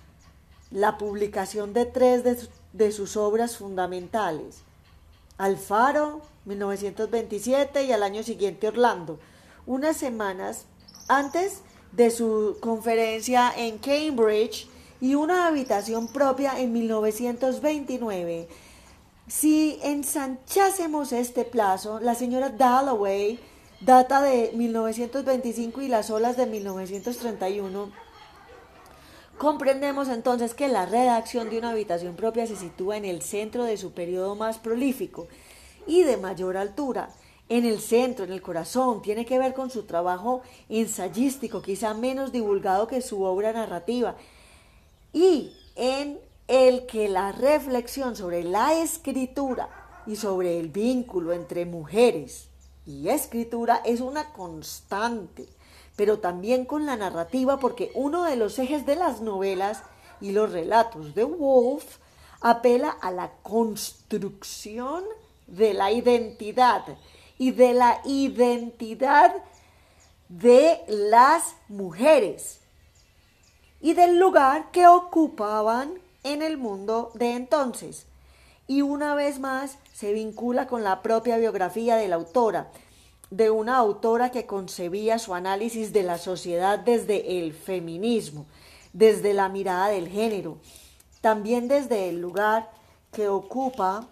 la 0.71 0.99
publicación 0.99 1.73
de 1.73 1.87
tres 1.87 2.23
de, 2.73 2.93
sus 2.93 3.17
obras 3.17 3.57
fundamentales. 3.57 4.59
Alfaro, 5.39 6.21
1927, 6.45 7.85
y 7.85 7.93
al 7.93 8.03
año 8.03 8.23
siguiente 8.23 8.69
Orlando. 8.69 9.19
Unas 9.67 9.97
semanas 9.97 10.67
antes 11.09 11.63
de 11.93 12.11
su 12.11 12.59
conferencia 12.61 13.53
en 13.57 13.79
Cambridge 13.79 14.69
y 15.01 15.15
una 15.15 15.47
habitación 15.47 16.09
propia 16.09 16.61
en 16.61 16.73
1929. 16.73 18.49
Si 19.29 19.79
ensanchásemos 19.83 21.13
este 21.13 21.45
plazo, 21.45 22.01
la 22.01 22.15
señora 22.15 22.51
Dalloway 22.51 23.41
data 23.81 24.21
de 24.21 24.53
1925 24.55 25.81
y 25.81 25.89
las 25.89 26.11
olas 26.11 26.37
de 26.37 26.47
1931. 26.47 27.91
Comprendemos 29.39 30.09
entonces 30.09 30.53
que 30.53 30.69
la 30.69 30.85
redacción 30.85 31.49
de 31.49 31.59
una 31.59 31.71
habitación 31.71 32.15
propia 32.15 32.47
se 32.47 32.57
sitúa 32.57 32.99
en 32.99 33.07
el 33.07 33.23
centro 33.23 33.65
de 33.65 33.79
su 33.79 33.93
periodo 33.93 34.35
más 34.35 34.59
prolífico 34.59 35.29
y 35.87 36.03
de 36.03 36.19
mayor 36.19 36.59
altura. 36.59 37.09
En 37.49 37.65
el 37.65 37.81
centro, 37.81 38.27
en 38.27 38.33
el 38.33 38.43
corazón, 38.43 39.03
tiene 39.03 39.25
que 39.25 39.39
ver 39.39 39.55
con 39.55 39.71
su 39.71 39.85
trabajo 39.85 40.43
ensayístico, 40.69 41.63
quizá 41.63 41.95
menos 41.95 42.33
divulgado 42.33 42.87
que 42.87 43.01
su 43.01 43.23
obra 43.23 43.53
narrativa, 43.53 44.15
y 45.13 45.53
en 45.75 46.21
el 46.47 46.87
que 46.87 47.09
la 47.09 47.33
reflexión 47.33 48.15
sobre 48.15 48.45
la 48.45 48.75
escritura 48.75 49.69
y 50.07 50.15
sobre 50.15 50.61
el 50.61 50.69
vínculo 50.69 51.33
entre 51.33 51.65
mujeres 51.65 52.50
y 52.87 53.09
escritura 53.09 53.83
es 53.85 54.01
una 54.01 54.33
constante, 54.33 55.47
pero 55.97 56.19
también 56.19 56.65
con 56.65 56.87
la 56.87 56.97
narrativa 56.97 57.59
porque 57.59 57.91
uno 57.95 58.25
de 58.25 58.37
los 58.37 58.59
ejes 58.59 58.87
de 58.87 58.97
las 58.97 59.21
novelas 59.21 59.83
y 60.21 60.33
los 60.33 60.53
relatos 60.53 61.15
de 61.15 61.25
Wolf 61.25 61.99
apela 62.41 62.91
a 62.91 63.11
la 63.11 63.33
construcción 63.43 65.05
de 65.47 65.75
la 65.75 65.93
identidad 65.93 66.85
y 67.39 67.51
de 67.53 67.75
la 67.75 68.01
identidad 68.05 69.35
de 70.29 70.81
las 70.87 71.55
mujeres 71.69 72.61
y 73.81 73.95
del 73.95 74.19
lugar 74.19 74.71
que 74.71 74.87
ocupaban 74.87 75.95
en 76.23 76.43
el 76.43 76.59
mundo 76.59 77.11
de 77.15 77.33
entonces. 77.33 78.07
Y 78.67 78.83
una 78.83 79.15
vez 79.15 79.41
más 79.41 79.79
se 80.01 80.15
vincula 80.15 80.67
con 80.67 80.83
la 80.83 81.03
propia 81.03 81.37
biografía 81.37 81.95
de 81.97 82.09
la 82.09 82.17
autora, 82.17 82.71
de 83.29 83.51
una 83.51 83.77
autora 83.77 84.31
que 84.31 84.47
concebía 84.47 85.19
su 85.19 85.35
análisis 85.35 85.93
de 85.93 86.03
la 86.03 86.17
sociedad 86.17 86.79
desde 86.79 87.39
el 87.39 87.53
feminismo, 87.53 88.47
desde 88.95 89.35
la 89.35 89.51
mirada 89.51 89.89
del 89.89 90.09
género, 90.09 90.57
también 91.21 91.69
desde 91.69 92.09
el 92.09 92.19
lugar 92.19 92.71
que 93.13 93.29
ocupa 93.29 94.09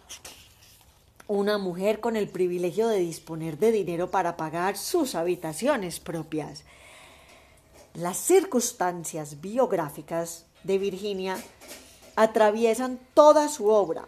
una 1.27 1.57
mujer 1.57 2.01
con 2.01 2.17
el 2.17 2.29
privilegio 2.29 2.89
de 2.89 2.99
disponer 2.99 3.57
de 3.57 3.73
dinero 3.73 4.11
para 4.11 4.37
pagar 4.37 4.77
sus 4.77 5.15
habitaciones 5.15 6.01
propias. 6.01 6.65
Las 7.95 8.19
circunstancias 8.19 9.41
biográficas 9.41 10.45
de 10.65 10.77
Virginia 10.77 11.39
atraviesan 12.15 13.01
toda 13.15 13.49
su 13.49 13.69
obra. 13.69 14.07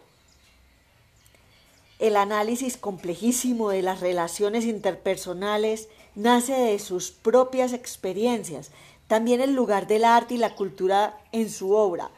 El 2.00 2.16
análisis 2.16 2.76
complejísimo 2.76 3.71
de 3.71 3.83
las 3.83 4.00
relaciones 4.00 4.64
interpersonales 4.64 5.88
nace 6.16 6.54
de 6.54 6.78
sus 6.80 7.12
propias 7.12 7.73
experiencias, 7.73 8.71
también 9.07 9.40
el 9.40 9.54
lugar 9.54 9.87
del 9.87 10.04
arte 10.04 10.35
y 10.35 10.38
la 10.38 10.57
cultura 10.57 11.21
en 11.30 11.50
su 11.50 11.73
obra, 11.75 12.11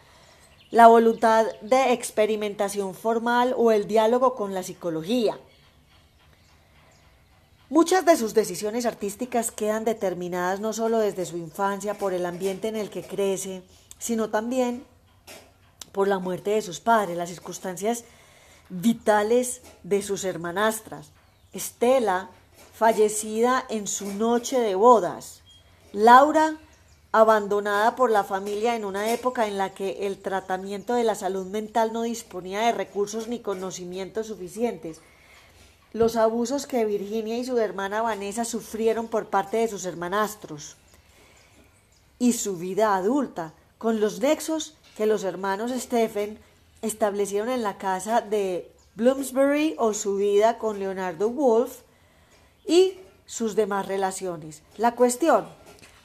la 0.71 0.87
voluntad 0.87 1.47
de 1.61 1.93
experimentación 1.93 2.95
formal 2.95 3.55
o 3.59 3.73
el 3.73 3.87
diálogo 3.87 4.35
con 4.35 4.55
la 4.55 4.63
psicología, 4.63 5.39
Muchas 7.73 8.05
de 8.05 8.19
sus 8.19 8.35
decisiones 8.35 8.85
artísticas 8.85 9.51
quedan 9.51 9.87
determinadas 9.87 10.61
no 10.61 10.75
solo 10.75 10.99
desde 10.99 11.25
su 11.25 11.39
infancia 11.39 11.95
por 11.95 12.13
el 12.13 12.27
ambiente 12.27 12.69
en 12.69 12.77
el 12.77 12.91
que 12.91 13.03
crece, 13.03 13.63
sino 13.99 14.29
también 14.29 14.85
por 15.91 16.07
la 16.07 16.19
muerte 16.19 16.51
de 16.51 16.61
sus 16.61 16.81
padres, 16.81 17.17
las 17.17 17.31
circunstancias 17.31 18.05
vitales 18.69 19.63
de 19.83 20.03
sus 20.03 20.25
hermanastras. 20.25 21.11
Estela, 21.53 22.31
fallecida 22.75 23.65
en 23.69 23.87
su 23.87 24.13
noche 24.15 24.59
de 24.61 24.75
bodas. 24.75 25.43
Laura, 25.93 26.57
abandonada 27.13 27.97
por 27.97 28.11
la 28.11 28.25
familia 28.25 28.75
en 28.75 28.85
una 28.85 29.13
época 29.13 29.47
en 29.47 29.59
la 29.59 29.75
que 29.75 30.07
el 30.07 30.19
tratamiento 30.19 30.95
de 30.95 31.05
la 31.05 31.15
salud 31.15 31.47
mental 31.47 31.93
no 31.93 32.03
disponía 32.03 32.61
de 32.61 32.73
recursos 32.73 33.29
ni 33.29 33.41
conocimientos 33.41 34.29
suficientes 34.29 35.01
los 35.93 36.17
abusos 36.17 36.67
que 36.67 36.87
Virginia 36.87 37.37
y 37.37 37.45
su 37.45 37.59
hermana 37.59 38.03
Vanessa 38.03 38.45
sufrieron 38.45 39.09
por 39.09 39.27
parte 39.27 39.59
de 39.59 39.69
sus 39.69 39.85
hermanastros 39.85 40.77
y 42.19 42.33
su 42.33 42.57
vida 42.57 42.97
adulta, 42.97 43.53
con 43.79 44.01
los 44.01 44.21
nexos 44.21 44.75
que 44.97 45.07
los 45.07 45.25
hermanos 45.25 45.71
Stephen 45.73 46.39
establecieron 46.83 47.49
en 47.49 47.63
la 47.63 47.79
casa 47.79 48.21
de 48.21 48.73
Bloomsbury 48.97 49.77
o 49.79 49.95
su 49.95 50.17
vida 50.17 50.59
con 50.59 50.79
Leonardo 50.79 51.31
Wolf 51.31 51.81
y 52.67 52.95
sus 53.25 53.57
demás 53.57 53.87
relaciones. 53.87 54.63
La 54.77 54.95
cuestión, 54.95 55.47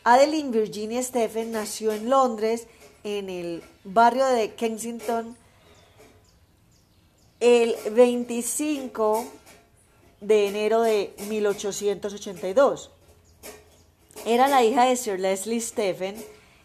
Adeline 0.03 0.51
Virginia 0.51 1.03
Stephen 1.03 1.51
nació 1.51 1.91
en 1.91 2.09
Londres, 2.09 2.67
en 3.03 3.29
el 3.29 3.63
barrio 3.83 4.25
de 4.27 4.53
Kensington, 4.53 5.35
el 7.39 7.75
25 7.91 9.25
de 10.21 10.47
enero 10.47 10.81
de 10.81 11.13
1882. 11.27 12.91
Era 14.25 14.47
la 14.47 14.63
hija 14.63 14.85
de 14.85 14.95
Sir 14.95 15.19
Leslie 15.19 15.61
Stephen, 15.61 16.15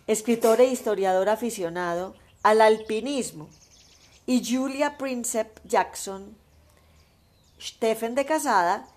escritor 0.07 0.61
e 0.61 0.67
historiador 0.67 1.29
aficionado 1.29 2.15
al 2.43 2.61
alpinismo, 2.61 3.49
y 4.33 4.43
Julia 4.43 4.97
Princep 4.97 5.61
Jackson, 5.67 6.35
Stephen 7.61 8.15
de 8.15 8.25
casada, 8.25 8.89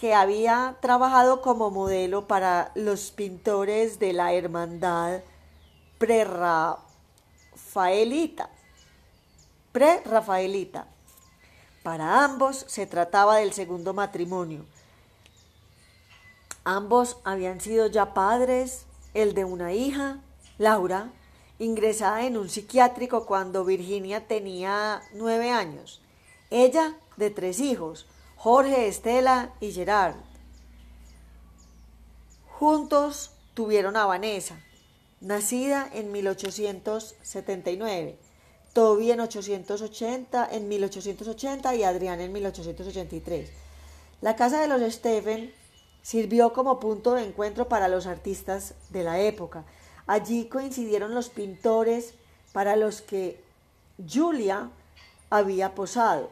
que 0.00 0.14
había 0.14 0.78
trabajado 0.80 1.42
como 1.42 1.70
modelo 1.70 2.26
para 2.26 2.72
los 2.74 3.12
pintores 3.12 4.00
de 4.00 4.12
la 4.12 4.32
hermandad 4.32 5.20
pre-rafaelita. 5.98 8.50
Pre-rafaelita. 9.70 10.88
Para 11.84 12.24
ambos 12.24 12.64
se 12.66 12.88
trataba 12.88 13.36
del 13.36 13.52
segundo 13.52 13.94
matrimonio. 13.94 14.66
Ambos 16.64 17.18
habían 17.22 17.60
sido 17.60 17.86
ya 17.86 18.12
padres, 18.12 18.86
el 19.14 19.34
de 19.34 19.44
una 19.44 19.72
hija, 19.72 20.18
Laura, 20.58 21.12
ingresada 21.62 22.26
en 22.26 22.36
un 22.36 22.48
psiquiátrico 22.48 23.24
cuando 23.24 23.64
Virginia 23.64 24.26
tenía 24.26 25.00
nueve 25.14 25.50
años. 25.50 26.00
Ella 26.50 26.96
de 27.16 27.30
tres 27.30 27.60
hijos, 27.60 28.06
Jorge, 28.36 28.88
Estela 28.88 29.54
y 29.60 29.70
Gerard. 29.70 30.16
Juntos 32.48 33.30
tuvieron 33.54 33.96
a 33.96 34.06
Vanessa, 34.06 34.58
nacida 35.20 35.88
en 35.92 36.10
1879. 36.10 38.18
Toby 38.72 39.12
en 39.12 39.20
880, 39.20 40.48
en 40.50 40.68
1880 40.68 41.74
y 41.76 41.84
Adrián 41.84 42.20
en 42.20 42.32
1883. 42.32 43.50
La 44.20 44.34
casa 44.34 44.60
de 44.60 44.66
los 44.66 44.82
Stephen 44.92 45.54
sirvió 46.02 46.52
como 46.52 46.80
punto 46.80 47.12
de 47.12 47.24
encuentro 47.24 47.68
para 47.68 47.86
los 47.88 48.06
artistas 48.06 48.74
de 48.90 49.04
la 49.04 49.20
época. 49.20 49.64
Allí 50.06 50.46
coincidieron 50.46 51.14
los 51.14 51.28
pintores 51.28 52.14
para 52.52 52.76
los 52.76 53.00
que 53.00 53.42
Julia 54.10 54.70
había 55.30 55.74
posado. 55.74 56.30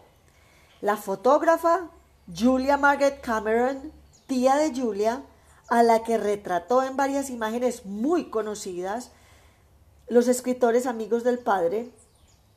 La 0.81 0.97
fotógrafa 0.97 1.89
Julia 2.37 2.77
Margaret 2.77 3.21
Cameron, 3.21 3.93
tía 4.27 4.57
de 4.57 4.75
Julia, 4.75 5.23
a 5.69 5.83
la 5.83 6.03
que 6.03 6.19
retrató 6.19 6.83
en 6.83 6.97
varias 6.97 7.31
imágenes 7.31 7.87
muy 7.87 8.29
conocidas, 8.31 9.11
los 10.09 10.27
escritores 10.27 10.87
amigos 10.87 11.23
del 11.23 11.39
padre, 11.39 11.91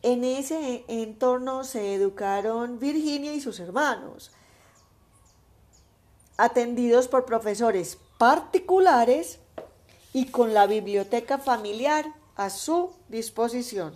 en 0.01 0.23
ese 0.23 0.83
entorno 0.87 1.63
se 1.63 1.93
educaron 1.93 2.79
Virginia 2.79 3.33
y 3.33 3.39
sus 3.39 3.59
hermanos, 3.59 4.31
atendidos 6.37 7.07
por 7.07 7.25
profesores 7.25 7.97
particulares 8.17 9.39
y 10.13 10.27
con 10.27 10.53
la 10.53 10.67
biblioteca 10.67 11.39
familiar 11.39 12.13
a 12.35 12.49
su 12.49 12.93
disposición. 13.09 13.93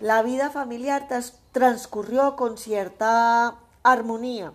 La 0.00 0.22
vida 0.22 0.48
familiar 0.50 1.06
transcurrió 1.52 2.34
con 2.36 2.56
cierta 2.56 3.58
armonía 3.82 4.54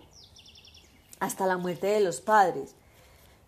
hasta 1.20 1.46
la 1.46 1.58
muerte 1.58 1.86
de 1.88 2.00
los 2.00 2.22
padres. 2.22 2.74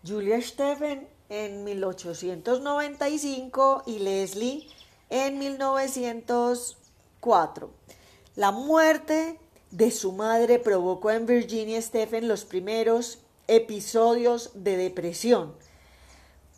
Julia 0.06 0.42
Stephen 0.42 1.08
en 1.30 1.64
1895 1.64 3.84
y 3.86 4.00
Leslie 4.00 4.68
en 5.10 5.40
1900 5.40 6.78
4. 7.20 7.70
La 8.36 8.52
muerte 8.52 9.40
de 9.72 9.92
su 9.92 10.14
madre 10.14 10.60
provocó 10.60 11.12
en 11.12 11.26
Virginia 11.26 11.82
Stephen 11.82 12.28
los 12.28 12.46
primeros 12.46 13.20
episodios 13.48 14.52
de 14.54 14.78
depresión. 14.78 15.56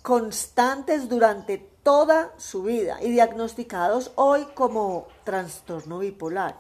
Constantes 0.02 1.10
durante 1.10 1.58
toda 1.58 2.34
su 2.38 2.64
vida 2.64 3.00
y 3.02 3.10
diagnosticados 3.12 4.12
hoy 4.16 4.46
como 4.54 5.08
trastorno 5.24 6.00
bipolar. 6.00 6.58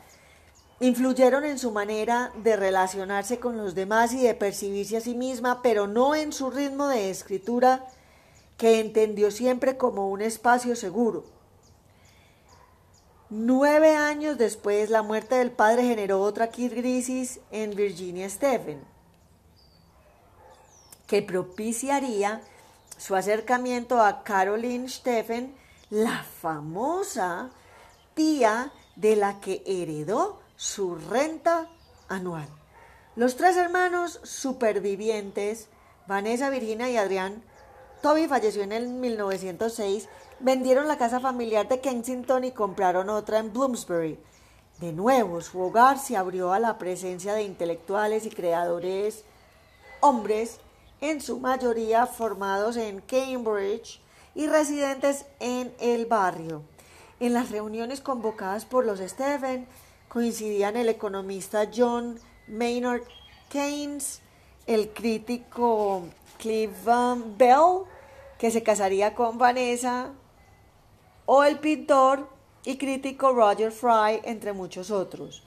Influyeron 0.79 1.43
en 1.43 1.59
su 1.59 1.71
manera 1.71 2.31
de 2.41 2.55
relacionarse 2.55 3.39
con 3.39 3.57
los 3.57 3.75
demás 3.75 4.13
y 4.13 4.21
de 4.23 4.33
percibirse 4.33 4.97
a 4.97 5.01
sí 5.01 5.13
misma, 5.13 5.61
pero 5.61 5.87
no 5.87 6.15
en 6.15 6.31
su 6.31 6.49
ritmo 6.49 6.87
de 6.87 7.09
escritura 7.09 7.85
que 8.57 8.79
entendió 8.79 9.31
siempre 9.31 9.77
como 9.77 10.09
un 10.09 10.21
espacio 10.21 10.75
seguro. 10.75 11.25
Nueve 13.29 13.95
años 13.95 14.37
después, 14.37 14.89
la 14.89 15.03
muerte 15.03 15.35
del 15.35 15.51
padre 15.51 15.83
generó 15.83 16.21
otra 16.21 16.49
crisis 16.49 17.39
en 17.51 17.75
Virginia 17.75 18.27
Stephen, 18.29 18.81
que 21.07 21.21
propiciaría 21.21 22.41
su 22.99 23.15
acercamiento 23.15 24.01
a 24.01 24.23
Caroline 24.23 24.89
Stephen, 24.89 25.55
la 25.89 26.23
famosa 26.23 27.49
tía 28.13 28.71
de 28.95 29.15
la 29.15 29.39
que 29.39 29.63
heredó 29.65 30.39
su 30.57 30.95
renta 30.95 31.69
anual. 32.09 32.47
Los 33.15 33.37
tres 33.37 33.57
hermanos 33.57 34.19
supervivientes, 34.23 35.69
Vanessa, 36.07 36.49
Virginia 36.49 36.89
y 36.89 36.97
Adrián, 36.97 37.41
Toby 38.01 38.27
falleció 38.27 38.63
en 38.63 38.73
el 38.73 38.87
1906. 38.87 40.09
Vendieron 40.39 40.87
la 40.87 40.97
casa 40.97 41.19
familiar 41.19 41.67
de 41.67 41.79
Kensington 41.79 42.43
y 42.43 42.51
compraron 42.51 43.09
otra 43.09 43.39
en 43.39 43.51
Bloomsbury. 43.51 44.19
De 44.79 44.93
nuevo, 44.93 45.41
su 45.41 45.59
hogar 45.59 45.99
se 45.99 46.15
abrió 46.15 46.53
a 46.53 46.59
la 46.59 46.77
presencia 46.77 47.33
de 47.33 47.43
intelectuales 47.43 48.25
y 48.25 48.29
creadores 48.29 49.23
hombres, 50.01 50.59
en 51.01 51.21
su 51.21 51.39
mayoría 51.39 52.05
formados 52.05 52.77
en 52.77 53.01
Cambridge 53.01 54.01
y 54.35 54.47
residentes 54.47 55.25
en 55.39 55.73
el 55.79 56.05
barrio. 56.05 56.63
En 57.19 57.33
las 57.33 57.51
reuniones 57.51 58.01
convocadas 58.01 58.65
por 58.65 58.85
los 58.85 58.99
Stephen 58.99 59.67
coincidían 60.07 60.77
el 60.77 60.89
economista 60.89 61.69
John 61.73 62.19
Maynard 62.47 63.03
Keynes, 63.49 64.21
el 64.67 64.89
crítico 64.89 66.03
Clive 66.37 66.73
Bell, 67.37 67.83
que 68.37 68.51
se 68.51 68.63
casaría 68.63 69.15
con 69.15 69.37
Vanessa, 69.37 70.13
o 71.25 71.43
el 71.43 71.59
pintor 71.59 72.29
y 72.63 72.77
crítico 72.77 73.33
Roger 73.33 73.71
Fry, 73.71 74.21
entre 74.23 74.53
muchos 74.53 74.91
otros. 74.91 75.43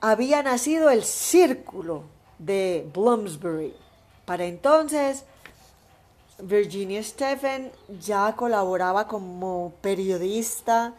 Había 0.00 0.42
nacido 0.42 0.90
el 0.90 1.04
Círculo 1.04 2.04
de 2.38 2.88
Bloomsbury. 2.92 3.74
Para 4.28 4.44
entonces, 4.44 5.24
Virginia 6.38 7.02
Stephen 7.02 7.72
ya 7.98 8.36
colaboraba 8.36 9.08
como 9.08 9.72
periodista 9.80 10.92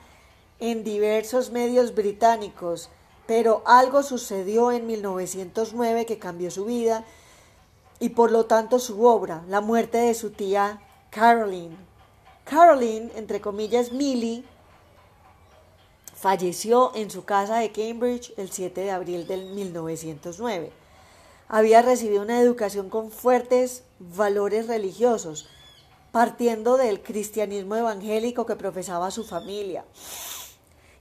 en 0.59 0.83
diversos 0.83 1.51
medios 1.51 1.93
británicos, 1.93 2.89
pero 3.27 3.61
algo 3.67 4.01
sucedió 4.01 4.71
en 4.71 4.87
1909 4.87 6.07
que 6.07 6.17
cambió 6.17 6.49
su 6.49 6.65
vida 6.65 7.05
y 7.99 8.09
por 8.09 8.31
lo 8.31 8.47
tanto 8.47 8.79
su 8.79 9.05
obra, 9.05 9.43
la 9.47 9.61
muerte 9.61 9.99
de 9.99 10.15
su 10.15 10.31
tía 10.31 10.81
Caroline. 11.11 11.77
Caroline, 12.45 13.11
entre 13.15 13.41
comillas, 13.41 13.91
Millie, 13.91 14.43
falleció 16.15 16.95
en 16.95 17.11
su 17.11 17.25
casa 17.25 17.59
de 17.59 17.71
Cambridge 17.71 18.33
el 18.37 18.49
7 18.49 18.81
de 18.81 18.89
abril 18.89 19.27
del 19.27 19.51
1909. 19.51 20.78
Había 21.51 21.81
recibido 21.81 22.21
una 22.21 22.39
educación 22.39 22.91
con 22.91 23.09
fuertes 23.09 23.83
valores 23.97 24.67
religiosos, 24.67 25.49
partiendo 26.11 26.77
del 26.77 27.01
cristianismo 27.01 27.75
evangélico 27.75 28.45
que 28.45 28.55
profesaba 28.55 29.09
su 29.09 29.23
familia 29.23 29.83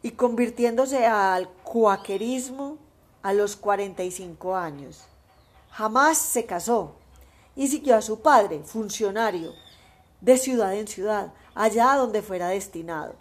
y 0.03 0.13
convirtiéndose 0.13 1.05
al 1.05 1.51
cuaquerismo 1.51 2.79
a 3.23 3.35
los 3.35 3.57
45 3.57 4.57
años. 4.57 5.05
Jamás 5.71 6.17
se 6.17 6.47
casó 6.47 6.95
y 7.55 7.69
siguió 7.69 7.97
a 7.97 8.03
su 8.03 8.21
padre, 8.21 8.63
funcionario, 8.65 9.53
de 10.23 10.39
ciudad 10.39 10.75
en 10.75 10.89
ciudad, 10.89 11.31
allá 11.55 11.95
donde 11.95 12.23
fuera 12.23 12.49
destinado. 12.49 13.15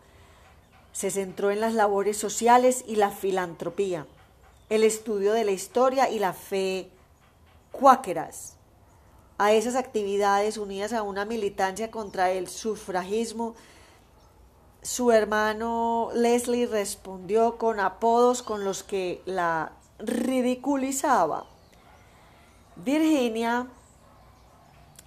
Se 0.94 1.12
centró 1.12 1.52
en 1.52 1.60
las 1.60 1.74
labores 1.74 2.16
sociales 2.16 2.86
y 2.88 2.96
la 2.96 3.12
filantropía, 3.12 4.08
el 4.70 4.86
estudio 4.86 5.34
de 5.34 5.44
la 5.44 5.52
historia 5.52 6.10
y 6.10 6.20
la 6.20 6.32
fe 6.32 6.90
cuáqueras. 7.80 8.56
A 9.38 9.52
esas 9.52 9.76
actividades 9.76 10.58
unidas 10.58 10.94
a 10.94 11.04
una 11.04 11.24
militancia 11.24 11.92
contra 11.92 12.32
el 12.32 12.48
sufragismo, 12.48 13.54
su 14.82 15.12
hermano 15.12 16.10
Leslie 16.13 16.66
respondió 16.66 17.58
con 17.58 17.80
apodos 17.80 18.42
con 18.42 18.63
los 18.63 18.84
que 18.84 19.22
la 19.26 19.74
ridiculizaba. 20.00 21.46
Virginia 22.78 23.68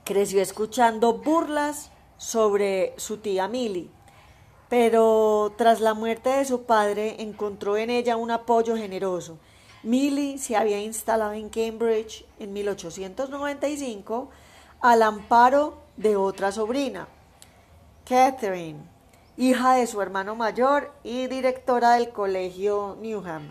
creció 0.05 0.43
escuchando 0.43 1.15
burlas 1.15 1.91
sobre 2.19 2.95
su 2.99 3.19
tía 3.19 3.49
Millie, 3.49 3.91
pero 4.69 5.55
tras 5.57 5.81
la 5.81 5.95
muerte 5.95 6.31
de 6.31 6.45
su 6.45 6.63
padre 6.63 7.17
encontró 7.23 7.77
en 7.77 7.91
ella 7.91 8.17
un 8.17 8.31
apoyo 8.31 8.77
generoso. 8.77 9.39
Millie 9.83 10.37
se 10.39 10.57
había 10.57 10.79
instalado 10.81 11.33
en 11.33 11.49
Cambridge 11.49 12.27
en 12.39 12.53
1895 12.53 14.29
al 14.81 15.03
amparo 15.03 15.79
de 15.97 16.17
otra 16.17 16.53
sobrina, 16.53 17.09
Catherine, 18.07 18.81
hija 19.39 19.75
de 19.75 19.87
su 19.87 20.03
hermano 20.03 20.35
mayor 20.35 20.93
y 21.03 21.29
directora 21.29 21.93
del 21.93 22.11
colegio 22.11 22.99
Newham. 23.01 23.51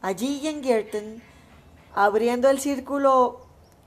Allí 0.00 0.46
en 0.48 0.62
Girton, 0.62 1.22
abriendo 1.94 2.48
el 2.48 2.58
círculo 2.58 3.40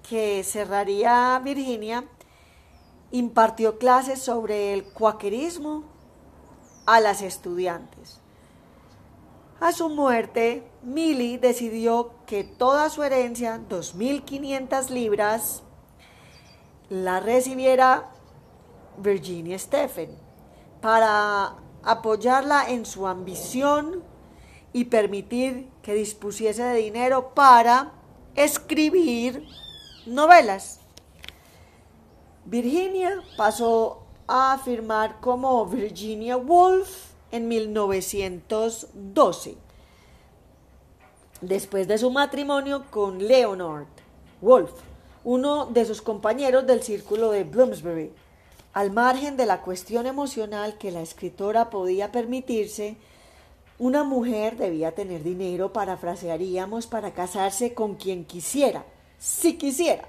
que 0.07 0.43
cerraría 0.43 1.41
Virginia, 1.43 2.03
impartió 3.11 3.79
clases 3.79 4.21
sobre 4.21 4.73
el 4.73 4.83
cuaquerismo 4.83 5.83
a 6.85 6.99
las 6.99 7.23
estudiantes. 7.23 8.19
A 9.59 9.71
su 9.71 9.89
muerte, 9.89 10.68
Millie 10.81 11.37
decidió 11.37 12.11
que 12.25 12.43
toda 12.43 12.89
su 12.89 13.03
herencia, 13.03 13.61
2.500 13.69 14.89
libras, 14.89 15.61
la 16.89 17.19
recibiera 17.19 18.09
Virginia 18.97 19.59
Stephen 19.59 20.09
para 20.81 21.57
apoyarla 21.83 22.69
en 22.69 22.85
su 22.85 23.07
ambición 23.07 24.03
y 24.73 24.85
permitir 24.85 25.69
que 25.81 25.93
dispusiese 25.93 26.63
de 26.63 26.77
dinero 26.77 27.33
para 27.33 27.93
escribir 28.35 29.45
novelas. 30.05 30.79
Virginia 32.45 33.21
pasó 33.37 34.03
a 34.27 34.59
firmar 34.63 35.19
como 35.19 35.65
Virginia 35.65 36.37
Woolf 36.37 37.09
en 37.31 37.47
1912, 37.47 39.57
después 41.41 41.87
de 41.87 41.97
su 41.97 42.11
matrimonio 42.11 42.85
con 42.89 43.27
Leonard 43.27 43.87
Woolf, 44.41 44.71
uno 45.23 45.65
de 45.65 45.85
sus 45.85 46.01
compañeros 46.01 46.65
del 46.65 46.83
círculo 46.83 47.31
de 47.31 47.43
Bloomsbury. 47.43 48.11
Al 48.73 48.91
margen 48.91 49.35
de 49.35 49.45
la 49.45 49.61
cuestión 49.61 50.05
emocional 50.05 50.77
que 50.77 50.91
la 50.91 51.01
escritora 51.01 51.69
podía 51.69 52.11
permitirse, 52.11 52.97
una 53.77 54.03
mujer 54.03 54.57
debía 54.57 54.93
tener 54.93 55.23
dinero, 55.23 55.73
parafrasearíamos, 55.73 56.85
para 56.87 57.13
casarse 57.13 57.73
con 57.73 57.95
quien 57.95 58.25
quisiera 58.25 58.83
si 59.19 59.57
quisiera. 59.57 60.07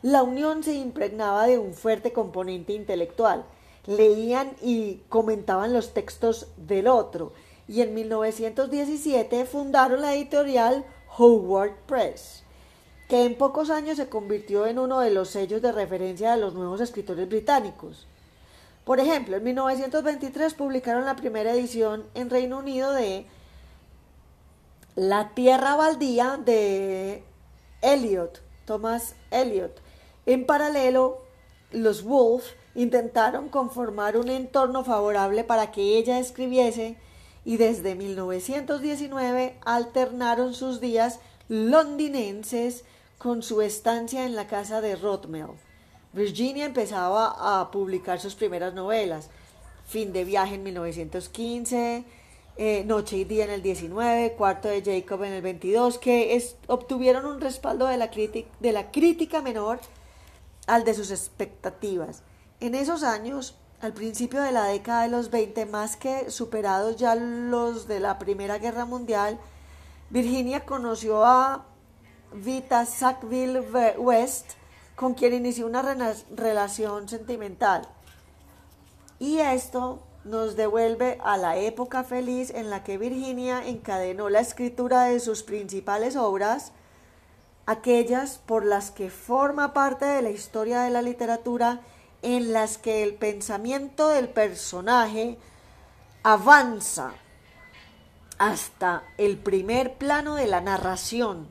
La 0.00 0.22
unión 0.22 0.62
se 0.62 0.74
impregnaba 0.74 1.46
de 1.46 1.58
un 1.58 1.74
fuerte 1.74 2.12
componente 2.12 2.72
intelectual. 2.72 3.44
Leían 3.86 4.52
y 4.62 5.02
comentaban 5.08 5.72
los 5.72 5.92
textos 5.92 6.46
del 6.56 6.86
otro 6.86 7.32
y 7.68 7.82
en 7.82 7.94
1917 7.94 9.44
fundaron 9.44 10.00
la 10.00 10.14
editorial 10.14 10.84
Howard 11.18 11.76
Press, 11.86 12.42
que 13.08 13.24
en 13.24 13.36
pocos 13.36 13.68
años 13.68 13.98
se 13.98 14.08
convirtió 14.08 14.66
en 14.66 14.78
uno 14.78 15.00
de 15.00 15.10
los 15.10 15.28
sellos 15.28 15.60
de 15.60 15.72
referencia 15.72 16.32
de 16.32 16.40
los 16.40 16.54
nuevos 16.54 16.80
escritores 16.80 17.28
británicos. 17.28 18.06
Por 18.84 19.00
ejemplo, 19.00 19.36
en 19.36 19.44
1923 19.44 20.54
publicaron 20.54 21.04
la 21.04 21.14
primera 21.14 21.52
edición 21.52 22.04
en 22.14 22.30
Reino 22.30 22.58
Unido 22.58 22.92
de 22.92 23.26
La 24.96 25.34
Tierra 25.34 25.76
Baldía 25.76 26.40
de 26.42 27.22
Eliot, 27.82 28.40
Thomas 28.64 29.14
Eliot. 29.30 29.82
En 30.24 30.46
paralelo, 30.46 31.18
los 31.70 32.02
Wolf 32.02 32.44
intentaron 32.74 33.50
conformar 33.50 34.16
un 34.16 34.30
entorno 34.30 34.84
favorable 34.84 35.44
para 35.44 35.70
que 35.70 35.98
ella 35.98 36.18
escribiese 36.18 36.96
y 37.48 37.56
desde 37.56 37.94
1919 37.94 39.56
alternaron 39.64 40.52
sus 40.52 40.82
días 40.82 41.18
londinenses 41.48 42.84
con 43.16 43.42
su 43.42 43.62
estancia 43.62 44.26
en 44.26 44.36
la 44.36 44.46
casa 44.46 44.82
de 44.82 44.96
Rothmel. 44.96 45.52
Virginia 46.12 46.66
empezaba 46.66 47.60
a 47.60 47.70
publicar 47.70 48.20
sus 48.20 48.34
primeras 48.34 48.74
novelas. 48.74 49.30
Fin 49.86 50.12
de 50.12 50.26
viaje 50.26 50.56
en 50.56 50.62
1915, 50.62 52.04
eh, 52.58 52.84
Noche 52.84 53.16
y 53.16 53.24
Día 53.24 53.44
en 53.46 53.50
el 53.52 53.62
19, 53.62 54.34
Cuarto 54.34 54.68
de 54.68 54.82
Jacob 54.82 55.24
en 55.24 55.32
el 55.32 55.40
22, 55.40 55.96
que 55.96 56.38
obtuvieron 56.66 57.24
un 57.24 57.40
respaldo 57.40 57.86
de 57.86 57.96
la, 57.96 58.10
de 58.60 58.72
la 58.72 58.90
crítica 58.90 59.40
menor 59.40 59.80
al 60.66 60.84
de 60.84 60.92
sus 60.92 61.10
expectativas. 61.10 62.22
En 62.60 62.74
esos 62.74 63.04
años, 63.04 63.56
al 63.80 63.92
principio 63.92 64.42
de 64.42 64.52
la 64.52 64.64
década 64.64 65.02
de 65.02 65.08
los 65.08 65.30
20, 65.30 65.66
más 65.66 65.96
que 65.96 66.30
superados 66.30 66.96
ya 66.96 67.14
los 67.14 67.86
de 67.86 68.00
la 68.00 68.18
Primera 68.18 68.58
Guerra 68.58 68.84
Mundial, 68.84 69.38
Virginia 70.10 70.64
conoció 70.64 71.24
a 71.24 71.64
Vita 72.32 72.84
Sackville 72.86 73.60
West, 73.98 74.52
con 74.96 75.14
quien 75.14 75.34
inició 75.34 75.66
una 75.66 75.82
relación 76.34 77.08
sentimental. 77.08 77.88
Y 79.20 79.38
esto 79.38 80.00
nos 80.24 80.56
devuelve 80.56 81.18
a 81.22 81.36
la 81.36 81.56
época 81.56 82.02
feliz 82.02 82.50
en 82.50 82.70
la 82.70 82.82
que 82.82 82.98
Virginia 82.98 83.66
encadenó 83.66 84.28
la 84.28 84.40
escritura 84.40 85.04
de 85.04 85.20
sus 85.20 85.44
principales 85.44 86.16
obras, 86.16 86.72
aquellas 87.66 88.38
por 88.38 88.64
las 88.64 88.90
que 88.90 89.08
forma 89.08 89.72
parte 89.72 90.04
de 90.04 90.22
la 90.22 90.30
historia 90.30 90.80
de 90.80 90.90
la 90.90 91.02
literatura, 91.02 91.80
en 92.22 92.52
las 92.52 92.78
que 92.78 93.02
el 93.02 93.14
pensamiento 93.14 94.08
del 94.08 94.28
personaje 94.28 95.38
avanza 96.22 97.12
hasta 98.38 99.02
el 99.18 99.36
primer 99.38 99.94
plano 99.94 100.34
de 100.34 100.46
la 100.46 100.60
narración 100.60 101.48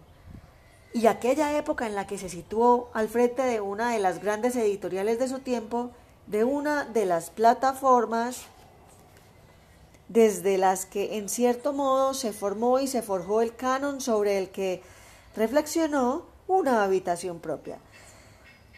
y 0.93 1.08
aquella 1.08 1.58
época 1.58 1.86
en 1.86 1.95
la 1.95 2.08
que 2.08 2.17
se 2.17 2.30
situó 2.30 2.89
al 2.93 3.08
frente 3.08 3.43
de 3.43 3.62
una 3.62 3.91
de 3.91 3.99
las 3.99 4.21
grandes 4.21 4.56
editoriales 4.56 5.19
de 5.19 5.27
su 5.27 5.39
tiempo, 5.39 5.91
de 6.25 6.43
una 6.43 6.86
de 6.86 7.06
las 7.06 7.30
plataformas 7.30 8.45
desde 10.10 10.58
las 10.58 10.86
que 10.86 11.17
en 11.17 11.30
cierto 11.30 11.73
modo 11.73 12.13
se 12.13 12.32
formó 12.32 12.80
y 12.80 12.88
se 12.88 13.01
forjó 13.01 13.41
el 13.41 13.56
canon 13.56 13.99
sobre 13.99 14.38
el 14.38 14.49
que 14.49 14.82
reflexionó 15.36 16.25
una 16.47 16.84
habitación 16.84 17.39
propia. 17.39 17.77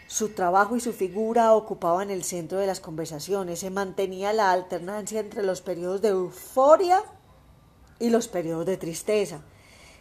Su 0.09 0.29
trabajo 0.29 0.75
y 0.75 0.79
su 0.79 0.91
figura 0.91 1.53
ocupaban 1.53 2.09
el 2.09 2.23
centro 2.23 2.57
de 2.57 2.65
las 2.65 2.79
conversaciones, 2.79 3.59
se 3.59 3.69
mantenía 3.69 4.33
la 4.33 4.51
alternancia 4.51 5.19
entre 5.19 5.43
los 5.43 5.61
periodos 5.61 6.01
de 6.01 6.07
euforia 6.07 7.03
y 7.99 8.09
los 8.09 8.27
periodos 8.27 8.65
de 8.65 8.77
tristeza, 8.77 9.41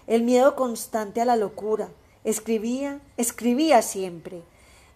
el 0.07 0.23
miedo 0.23 0.57
constante 0.57 1.21
a 1.21 1.27
la 1.27 1.37
locura. 1.37 1.91
Escribía, 2.25 3.03
escribía 3.19 3.83
siempre. 3.83 4.45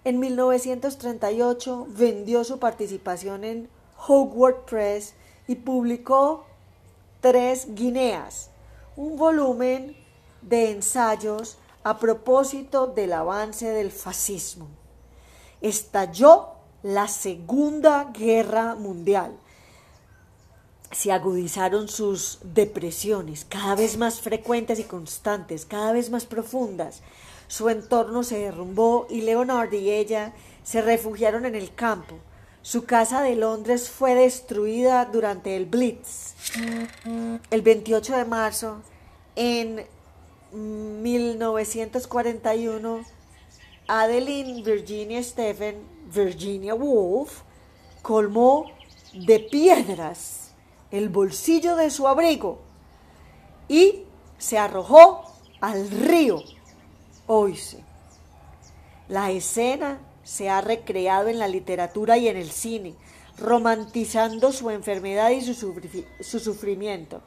En 0.05 0.19
1938 0.19 1.89
vendió 1.91 2.43
su 2.43 2.59
participación 2.59 3.45
en 3.45 3.69
Hogwarts 4.09 4.63
Press 4.65 5.15
y 5.47 5.57
publicó 5.57 6.47
Tres 7.21 7.67
Guineas, 7.75 8.49
un 8.97 9.17
volumen 9.17 9.95
de 10.41 10.71
ensayos 10.71 11.59
a 11.85 11.99
propósito 11.99 12.87
del 12.87 13.13
avance 13.13 13.69
del 13.69 13.93
fascismo. 13.93 14.82
Estalló 15.63 16.49
la 16.83 17.09
Segunda 17.09 18.11
Guerra 18.13 18.75
Mundial. 18.75 19.33
Se 20.91 21.11
agudizaron 21.11 21.89
sus 21.89 22.41
depresiones, 22.43 23.47
cada 23.49 23.75
vez 23.75 23.97
más 23.97 24.21
frecuentes 24.21 24.79
y 24.79 24.85
constantes, 24.85 25.65
cada 25.65 25.93
vez 25.93 26.11
más 26.11 26.27
profundas. 26.27 27.01
Su 27.49 27.71
entorno 27.71 28.23
se 28.23 28.39
derrumbó 28.39 29.07
y 29.09 29.23
Leonard 29.23 29.73
y 29.73 29.91
ella 29.91 30.35
se 30.63 30.83
refugiaron 30.83 31.47
en 31.47 31.55
el 31.55 31.75
campo 31.75 32.17
su 32.63 32.85
casa 32.85 33.23
de 33.23 33.35
Londres 33.35 33.91
fue 33.91 34.15
destruida 34.15 35.05
durante 35.07 35.57
el 35.57 35.67
Blitz. 35.67 36.35
El 37.51 37.61
28 37.61 38.19
de 38.19 38.25
marzo, 38.25 38.83
en 39.35 39.85
1941, 40.53 43.05
Adeline 43.95 44.63
Virginia 44.63 45.23
Stephen, 45.23 45.83
Virginia 46.07 46.75
Woolf, 46.75 47.43
colmó 48.01 48.65
de 49.13 49.39
piedras 49.39 50.53
el 50.91 51.11
bolsillo 51.11 51.77
de 51.77 51.91
su 51.91 52.09
abrigo 52.09 52.59
y 53.69 54.05
se 54.39 54.57
arrojó 54.57 55.25
al 55.61 55.91
río 55.91 56.43
Oise. 57.27 57.85
La 59.09 59.31
escena 59.31 59.99
se 60.25 60.49
ha 60.49 60.63
recreado 60.63 61.29
en 61.29 61.39
la 61.39 61.49
literatura 61.49 62.17
y 62.17 62.29
en 62.29 62.39
el 62.39 62.51
cine, 62.51 62.95
romantizando 63.37 64.53
su 64.53 64.71
enfermedad 64.71 65.33
y 65.33 65.43
su, 65.43 65.75
sufrimiento. 66.23 67.21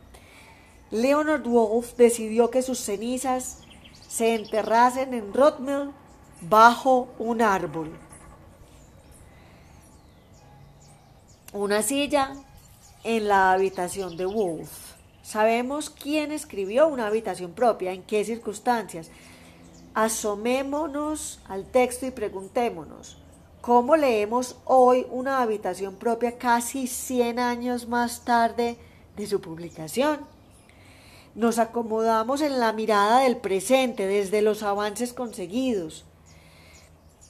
Leonard 0.89 1.45
Woolf 1.45 1.95
decidió 1.95 2.49
que 2.49 2.63
sus 2.63 2.79
cenizas 2.79 3.59
se 4.07 4.33
enterrasen 4.33 5.13
en 5.13 5.31
Rothmill 5.31 5.91
bajo 6.49 7.09
un 7.19 7.41
árbol. 7.41 7.91
Una 11.53 11.81
silla 11.81 12.35
en 13.03 13.27
la 13.27 13.51
habitación 13.53 14.17
de 14.17 14.25
Woolf. 14.25 14.93
Sabemos 15.23 15.89
quién 15.89 16.31
escribió 16.31 16.87
una 16.87 17.07
habitación 17.07 17.53
propia, 17.53 17.93
en 17.93 18.03
qué 18.03 18.23
circunstancias, 18.23 19.09
Asomémonos 19.95 21.39
al 21.47 21.63
texto 21.63 22.05
y 22.05 22.11
preguntémonos, 22.11 23.17
¿cómo 23.61 23.95
leemos 23.95 24.57
hoy 24.65 25.07
una 25.09 25.41
habitación 25.41 25.95
propia 25.95 26.37
casi 26.37 26.87
100 26.87 27.39
años 27.39 27.87
más 27.87 28.25
tarde 28.25 28.77
de 29.15 29.25
su 29.25 29.39
publicación? 29.39 30.19
Nos 31.33 31.59
acomodamos 31.59 32.41
en 32.41 32.59
la 32.59 32.73
mirada 32.73 33.21
del 33.21 33.37
presente, 33.37 34.05
desde 34.05 34.41
los 34.41 34.63
avances 34.63 35.13
conseguidos 35.13 36.03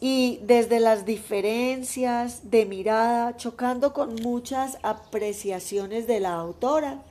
y 0.07 0.39
desde 0.43 0.79
las 0.79 1.03
diferencias 1.03 2.51
de 2.51 2.67
mirada, 2.67 3.37
chocando 3.37 3.91
con 3.91 4.13
muchas 4.13 4.77
apreciaciones 4.83 6.05
de 6.05 6.19
la 6.19 6.35
autora. 6.35 7.01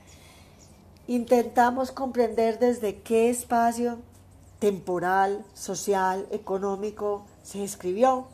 Intentamos 1.05 1.91
comprender 1.91 2.57
desde 2.57 3.01
qué 3.01 3.29
espacio 3.29 3.97
temporal, 4.59 5.43
social, 5.53 6.25
económico, 6.31 7.25
se 7.43 7.65
escribió. 7.65 8.27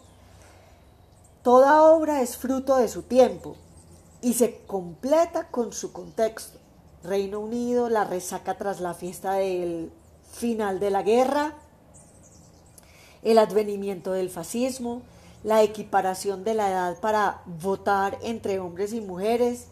Toda 1.41 1.82
obra 1.82 2.21
es 2.21 2.38
fruto 2.38 2.78
de 2.78 2.88
su 2.88 3.02
tiempo 3.02 3.56
y 4.21 4.34
se 4.34 4.60
completa 4.67 5.47
con 5.47 5.74
su 5.74 5.91
contexto. 5.91 6.60
Reino 7.04 7.39
Unido, 7.39 7.89
la 7.89 8.04
resaca 8.04 8.60
tras 8.60 8.80
la 8.80 8.93
fiesta 8.93 9.34
del 9.34 9.91
final 10.32 10.80
de 10.80 10.91
la 10.91 11.02
guerra, 11.02 11.56
el 13.23 13.38
advenimiento 13.38 14.12
del 14.12 14.29
fascismo, 14.29 15.01
la 15.43 15.63
equiparación 15.63 16.43
de 16.43 16.53
la 16.53 16.69
edad 16.69 16.99
para 16.99 17.41
votar 17.45 18.17
entre 18.21 18.60
hombres 18.60 18.93
y 18.93 19.01
mujeres, 19.01 19.67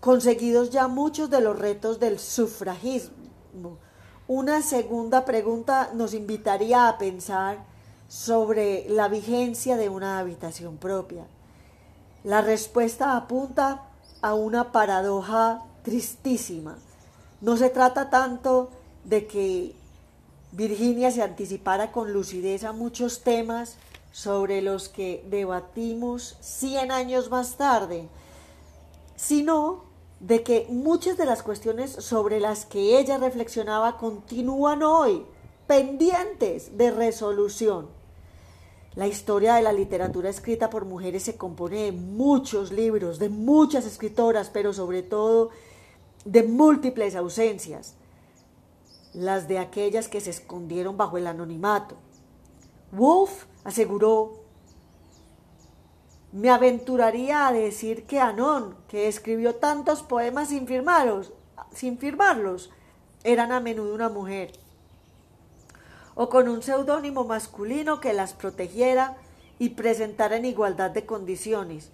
conseguidos 0.00 0.70
ya 0.70 0.86
muchos 0.88 1.30
de 1.30 1.40
los 1.40 1.58
retos 1.58 1.98
del 1.98 2.18
sufragismo, 2.18 3.78
una 4.26 4.62
segunda 4.62 5.26
pregunta 5.26 5.90
nos 5.92 6.14
invitaría 6.14 6.88
a 6.88 6.96
pensar 6.96 7.58
sobre 8.08 8.86
la 8.88 9.08
vigencia 9.08 9.76
de 9.76 9.90
una 9.90 10.18
habitación 10.18 10.78
propia. 10.78 11.26
La 12.22 12.40
respuesta 12.40 13.16
apunta 13.16 13.82
a 14.22 14.34
una 14.34 14.72
paradoja 14.72 15.62
tristísima. 15.82 16.78
No 17.42 17.58
se 17.58 17.68
trata 17.68 18.08
tanto 18.08 18.70
de 19.04 19.26
que 19.26 19.76
Virginia 20.54 21.10
se 21.10 21.20
anticipara 21.20 21.90
con 21.90 22.12
lucidez 22.12 22.62
a 22.62 22.72
muchos 22.72 23.22
temas 23.22 23.76
sobre 24.12 24.62
los 24.62 24.88
que 24.88 25.24
debatimos 25.28 26.36
100 26.40 26.92
años 26.92 27.28
más 27.28 27.56
tarde, 27.56 28.08
sino 29.16 29.82
de 30.20 30.44
que 30.44 30.66
muchas 30.70 31.16
de 31.16 31.26
las 31.26 31.42
cuestiones 31.42 31.90
sobre 31.90 32.38
las 32.38 32.66
que 32.66 33.00
ella 33.00 33.18
reflexionaba 33.18 33.98
continúan 33.98 34.84
hoy 34.84 35.26
pendientes 35.66 36.78
de 36.78 36.92
resolución. 36.92 37.88
La 38.94 39.08
historia 39.08 39.56
de 39.56 39.62
la 39.62 39.72
literatura 39.72 40.30
escrita 40.30 40.70
por 40.70 40.84
mujeres 40.84 41.24
se 41.24 41.36
compone 41.36 41.82
de 41.86 41.92
muchos 41.92 42.70
libros, 42.70 43.18
de 43.18 43.28
muchas 43.28 43.86
escritoras, 43.86 44.50
pero 44.50 44.72
sobre 44.72 45.02
todo 45.02 45.50
de 46.24 46.44
múltiples 46.44 47.16
ausencias, 47.16 47.96
las 49.14 49.48
de 49.48 49.58
aquellas 49.58 50.08
que 50.08 50.20
se 50.20 50.30
escondieron 50.30 50.96
bajo 50.96 51.16
el 51.16 51.26
anonimato. 51.26 51.96
Wolf 52.92 53.46
aseguró 53.64 54.44
me 56.34 56.50
aventuraría 56.50 57.46
a 57.46 57.52
decir 57.52 58.06
que 58.06 58.18
Anón, 58.18 58.76
que 58.88 59.06
escribió 59.06 59.54
tantos 59.54 60.02
poemas 60.02 60.48
sin 60.48 60.66
firmarlos, 60.66 61.32
sin 61.72 61.96
firmarlos, 61.96 62.72
eran 63.22 63.52
a 63.52 63.60
menudo 63.60 63.94
una 63.94 64.08
mujer, 64.08 64.50
o 66.16 66.28
con 66.28 66.48
un 66.48 66.60
seudónimo 66.64 67.22
masculino 67.22 68.00
que 68.00 68.12
las 68.12 68.32
protegiera 68.34 69.16
y 69.60 69.70
presentar 69.70 70.32
en 70.32 70.44
igualdad 70.44 70.90
de 70.90 71.06
condiciones, 71.06 71.92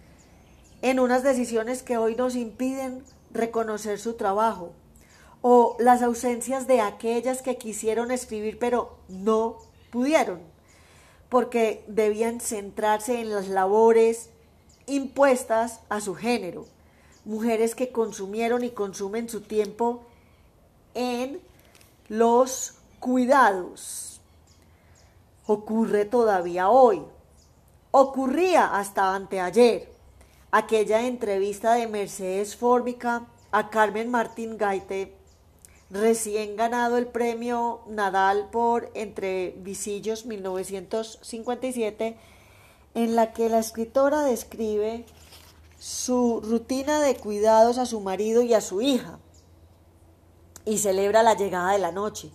en 0.80 1.00
unas 1.00 1.22
decisiones 1.22 1.82
que 1.82 1.98
hoy 1.98 2.16
nos 2.16 2.34
impiden 2.34 3.04
reconocer 3.32 3.98
su 3.98 4.14
trabajo, 4.14 4.72
o 5.42 5.76
las 5.78 6.02
ausencias 6.02 6.66
de 6.66 6.80
aquellas 6.80 7.42
que 7.42 7.56
quisieron 7.56 8.10
escribir 8.10 8.58
pero 8.58 8.98
no 9.08 9.58
pudieron, 9.90 10.40
porque 11.28 11.84
debían 11.86 12.40
centrarse 12.40 13.20
en 13.20 13.30
las 13.30 13.48
labores 13.48 14.30
impuestas 14.86 15.80
a 15.88 16.00
su 16.00 16.14
género, 16.14 16.66
mujeres 17.24 17.74
que 17.74 17.92
consumieron 17.92 18.64
y 18.64 18.70
consumen 18.70 19.28
su 19.28 19.40
tiempo 19.42 20.02
en 20.94 21.40
los 22.08 22.74
cuidados. 22.98 24.20
Ocurre 25.46 26.04
todavía 26.04 26.68
hoy. 26.68 27.02
Ocurría 27.92 28.76
hasta 28.76 29.14
anteayer. 29.14 29.90
Aquella 30.52 31.02
entrevista 31.02 31.74
de 31.74 31.86
Mercedes 31.86 32.56
Fórmica 32.56 33.26
a 33.52 33.70
Carmen 33.70 34.10
Martín 34.10 34.58
Gaite, 34.58 35.16
recién 35.90 36.56
ganado 36.56 36.96
el 36.96 37.06
premio 37.06 37.80
Nadal 37.88 38.48
por 38.50 38.90
Entre 38.94 39.54
Visillos 39.58 40.24
1957, 40.24 42.16
en 42.94 43.16
la 43.16 43.32
que 43.32 43.48
la 43.48 43.58
escritora 43.58 44.22
describe 44.22 45.04
su 45.78 46.40
rutina 46.42 47.00
de 47.00 47.16
cuidados 47.16 47.78
a 47.78 47.86
su 47.86 48.00
marido 48.00 48.42
y 48.42 48.54
a 48.54 48.60
su 48.60 48.82
hija 48.82 49.18
y 50.64 50.78
celebra 50.78 51.22
la 51.22 51.34
llegada 51.34 51.72
de 51.72 51.78
la 51.78 51.90
noche, 51.90 52.30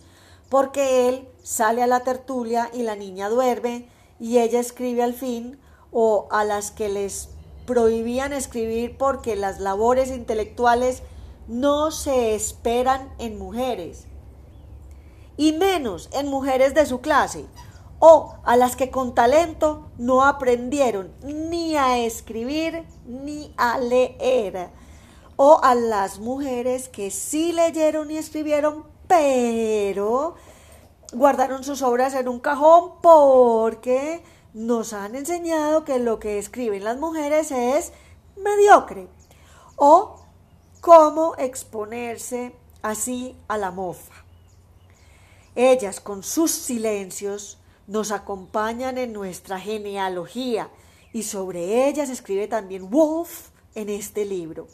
porque 0.49 1.07
él 1.07 1.27
sale 1.43 1.83
a 1.83 1.87
la 1.87 2.01
tertulia 2.01 2.69
y 2.73 2.83
la 2.83 2.95
niña 2.95 3.29
duerme 3.29 3.87
y 4.19 4.39
ella 4.39 4.59
escribe 4.59 5.03
al 5.03 5.13
fin 5.13 5.59
o 5.91 6.27
a 6.31 6.43
las 6.43 6.71
que 6.71 6.89
les 6.89 7.29
prohibían 7.65 8.33
escribir 8.33 8.97
porque 8.97 9.35
las 9.35 9.59
labores 9.59 10.09
intelectuales 10.09 11.03
no 11.47 11.91
se 11.91 12.35
esperan 12.35 13.13
en 13.17 13.37
mujeres 13.37 14.07
y 15.37 15.53
menos 15.53 16.09
en 16.13 16.27
mujeres 16.27 16.73
de 16.73 16.85
su 16.85 17.01
clase 17.01 17.45
o 17.99 18.35
a 18.43 18.57
las 18.57 18.75
que 18.75 18.91
con 18.91 19.15
talento 19.15 19.89
no 19.97 20.23
aprendieron 20.23 21.11
ni 21.23 21.75
a 21.75 21.97
escribir 21.99 22.85
ni 23.05 23.53
a 23.57 23.77
leer 23.79 24.69
o 25.37 25.59
a 25.63 25.75
las 25.75 26.19
mujeres 26.19 26.89
que 26.89 27.11
sí 27.11 27.51
leyeron 27.51 28.09
y 28.09 28.17
escribieron, 28.17 28.85
pero 29.07 30.35
guardaron 31.13 31.63
sus 31.63 31.81
obras 31.81 32.13
en 32.13 32.27
un 32.27 32.39
cajón 32.39 32.93
porque 33.01 34.23
nos 34.53 34.93
han 34.93 35.15
enseñado 35.15 35.83
que 35.83 35.99
lo 35.99 36.19
que 36.19 36.39
escriben 36.39 36.83
las 36.83 36.97
mujeres 36.97 37.51
es 37.51 37.91
mediocre 38.37 39.07
o 39.75 40.24
cómo 40.85 41.33
exponerse 41.39 42.55
así 42.83 43.35
a 43.47 43.57
la 43.57 43.71
mofa. 43.71 44.13
Ellas 45.55 45.99
con 45.99 46.21
sus 46.21 46.51
silencios 46.51 47.57
nos 47.87 48.11
acompañan 48.11 48.99
en 48.99 49.11
nuestra 49.11 49.59
genealogía 49.59 50.69
y 51.11 51.23
sobre 51.23 51.87
ellas 51.87 52.11
escribe 52.11 52.47
también 52.47 52.91
Wolf 52.91 53.49
en 53.73 53.89
este 53.89 54.25
libro. 54.25 54.67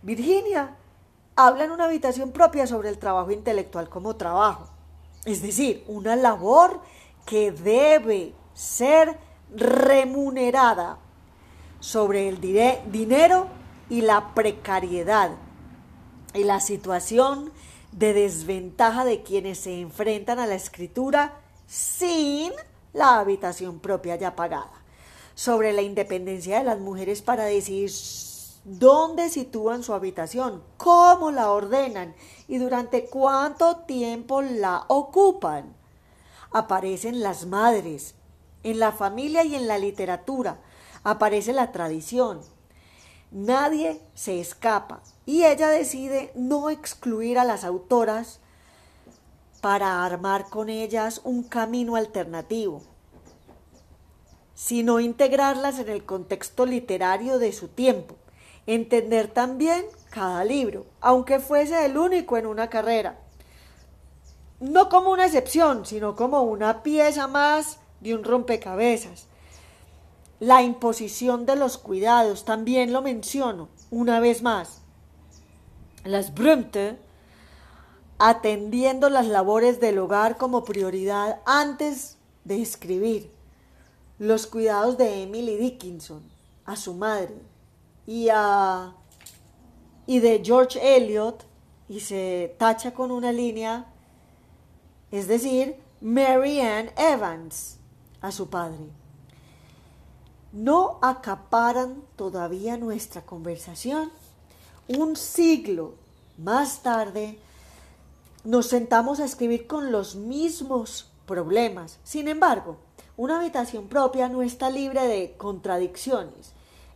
Virginia 0.00 0.78
habla 1.36 1.64
en 1.64 1.72
una 1.72 1.84
habitación 1.84 2.32
propia 2.32 2.66
sobre 2.66 2.88
el 2.88 2.96
trabajo 2.96 3.32
intelectual 3.32 3.90
como 3.90 4.16
trabajo, 4.16 4.70
es 5.26 5.42
decir, 5.42 5.84
una 5.88 6.16
labor 6.16 6.80
que 7.26 7.52
debe 7.52 8.32
ser 8.54 9.18
remunerada 9.54 10.96
sobre 11.80 12.30
el 12.30 12.40
dinero 12.40 13.60
y 13.92 14.00
la 14.00 14.32
precariedad 14.32 15.32
y 16.32 16.44
la 16.44 16.60
situación 16.60 17.52
de 17.92 18.14
desventaja 18.14 19.04
de 19.04 19.22
quienes 19.22 19.58
se 19.58 19.82
enfrentan 19.82 20.38
a 20.38 20.46
la 20.46 20.54
escritura 20.54 21.34
sin 21.66 22.52
la 22.94 23.18
habitación 23.18 23.80
propia 23.80 24.16
ya 24.16 24.34
pagada, 24.34 24.72
sobre 25.34 25.74
la 25.74 25.82
independencia 25.82 26.56
de 26.56 26.64
las 26.64 26.78
mujeres 26.78 27.20
para 27.20 27.44
decidir 27.44 27.90
dónde 28.64 29.28
sitúan 29.28 29.82
su 29.82 29.92
habitación, 29.92 30.62
cómo 30.78 31.30
la 31.30 31.50
ordenan 31.50 32.14
y 32.48 32.56
durante 32.56 33.04
cuánto 33.10 33.76
tiempo 33.80 34.40
la 34.40 34.86
ocupan. 34.88 35.76
Aparecen 36.50 37.20
las 37.20 37.44
madres, 37.44 38.14
en 38.62 38.78
la 38.78 38.92
familia 38.92 39.44
y 39.44 39.54
en 39.54 39.68
la 39.68 39.76
literatura, 39.76 40.62
aparece 41.04 41.52
la 41.52 41.72
tradición. 41.72 42.40
Nadie 43.32 44.00
se 44.14 44.40
escapa 44.40 45.02
y 45.26 45.44
ella 45.44 45.68
decide 45.68 46.30
no 46.34 46.70
excluir 46.70 47.38
a 47.38 47.44
las 47.44 47.64
autoras 47.64 48.38
para 49.60 50.04
armar 50.04 50.48
con 50.50 50.68
ellas 50.68 51.20
un 51.24 51.42
camino 51.42 51.96
alternativo, 51.96 52.82
sino 54.54 55.00
integrarlas 55.00 55.78
en 55.78 55.88
el 55.88 56.04
contexto 56.04 56.66
literario 56.66 57.38
de 57.38 57.52
su 57.52 57.68
tiempo 57.68 58.16
entender 58.66 59.28
también 59.28 59.84
cada 60.10 60.44
libro, 60.44 60.86
aunque 61.00 61.40
fuese 61.40 61.84
el 61.84 61.96
único 61.96 62.36
en 62.36 62.46
una 62.46 62.68
carrera. 62.68 63.18
No 64.60 64.88
como 64.88 65.10
una 65.10 65.26
excepción, 65.26 65.84
sino 65.86 66.14
como 66.14 66.42
una 66.42 66.82
pieza 66.82 67.26
más 67.26 67.78
de 68.00 68.14
un 68.14 68.22
rompecabezas. 68.22 69.26
La 70.42 70.60
imposición 70.64 71.46
de 71.46 71.54
los 71.54 71.78
cuidados, 71.78 72.44
también 72.44 72.92
lo 72.92 73.00
menciono 73.00 73.68
una 73.92 74.18
vez 74.18 74.42
más. 74.42 74.80
Las 76.02 76.34
Brümte, 76.34 76.98
atendiendo 78.18 79.08
las 79.08 79.28
labores 79.28 79.78
del 79.78 80.00
hogar 80.00 80.38
como 80.38 80.64
prioridad 80.64 81.40
antes 81.46 82.16
de 82.42 82.60
escribir. 82.60 83.30
Los 84.18 84.48
cuidados 84.48 84.98
de 84.98 85.22
Emily 85.22 85.56
Dickinson, 85.58 86.24
a 86.64 86.74
su 86.74 86.94
madre, 86.94 87.36
y, 88.04 88.26
y 90.06 90.18
de 90.18 90.42
George 90.44 90.96
Eliot 90.96 91.46
y 91.88 92.00
se 92.00 92.56
tacha 92.58 92.92
con 92.92 93.12
una 93.12 93.30
línea, 93.30 93.86
es 95.12 95.28
decir, 95.28 95.76
Mary 96.00 96.60
Ann 96.60 96.90
Evans 96.96 97.78
a 98.20 98.32
su 98.32 98.50
padre. 98.50 99.01
No 100.52 100.98
acaparan 101.02 102.02
todavía 102.16 102.76
nuestra 102.76 103.22
conversación. 103.22 104.10
Un 104.88 105.16
siglo 105.16 105.94
más 106.38 106.82
tarde 106.82 107.38
nos 108.44 108.66
sentamos 108.66 109.20
a 109.20 109.24
escribir 109.24 109.66
con 109.66 109.92
los 109.92 110.14
mismos 110.14 111.10
problemas. 111.26 111.98
Sin 112.04 112.28
embargo, 112.28 112.76
una 113.16 113.40
habitación 113.40 113.88
propia 113.88 114.28
no 114.28 114.42
está 114.42 114.70
libre 114.70 115.06
de 115.06 115.34
contradicciones 115.36 116.52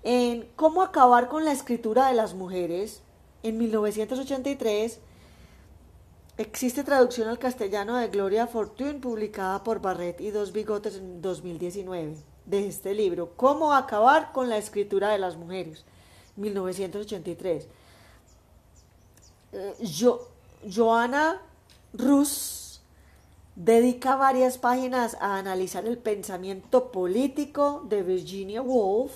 en 0.09 0.49
Cómo 0.55 0.83
acabar 0.83 1.27
con 1.27 1.45
la 1.45 1.51
escritura 1.51 2.07
de 2.07 2.15
las 2.15 2.33
mujeres, 2.33 3.03
en 3.43 3.59
1983, 3.59 5.01
existe 6.39 6.85
traducción 6.85 7.27
al 7.27 7.41
castellano 7.41 7.97
de 7.97 8.07
Gloria 8.07 8.47
Fortune, 8.47 9.01
publicada 9.01 9.65
por 9.65 9.81
Barrett 9.81 10.21
y 10.21 10.31
Dos 10.31 10.53
Bigotes 10.53 10.95
en 10.99 11.21
2019, 11.21 12.15
de 12.47 12.67
este 12.67 12.95
libro, 12.95 13.33
Cómo 13.37 13.75
acabar 13.75 14.33
con 14.33 14.49
la 14.49 14.57
escritura 14.57 15.11
de 15.11 15.19
las 15.19 15.37
mujeres, 15.37 15.85
1983. 16.37 17.67
yo, 19.81 20.29
eh, 20.63 20.71
Joana 20.73 21.41
Rus 21.93 22.81
dedica 23.55 24.17
varias 24.17 24.59
páginas 24.59 25.17
a 25.21 25.39
analizar 25.39 25.87
el 25.87 25.99
pensamiento 25.99 26.91
político 26.91 27.83
de 27.89 28.03
Virginia 28.03 28.63
Woolf 28.63 29.13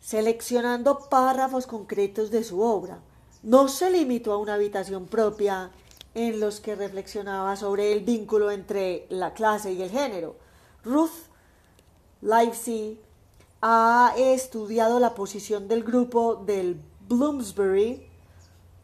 seleccionando 0.00 1.08
párrafos 1.08 1.66
concretos 1.66 2.30
de 2.30 2.44
su 2.44 2.60
obra. 2.60 3.00
No 3.42 3.66
se 3.66 3.90
limitó 3.90 4.32
a 4.32 4.36
una 4.36 4.54
habitación 4.54 5.06
propia 5.06 5.70
en 6.14 6.38
los 6.38 6.60
que 6.60 6.76
reflexionaba 6.76 7.56
sobre 7.56 7.92
el 7.92 8.04
vínculo 8.04 8.50
entre 8.50 9.06
la 9.08 9.34
clase 9.34 9.72
y 9.72 9.82
el 9.82 9.90
género. 9.90 10.36
Ruth 10.84 11.10
Livesey 12.26 12.98
ha 13.62 14.12
estudiado 14.18 14.98
la 14.98 15.14
posición 15.14 15.68
del 15.68 15.84
grupo 15.84 16.34
del 16.34 16.80
Bloomsbury, 17.08 18.04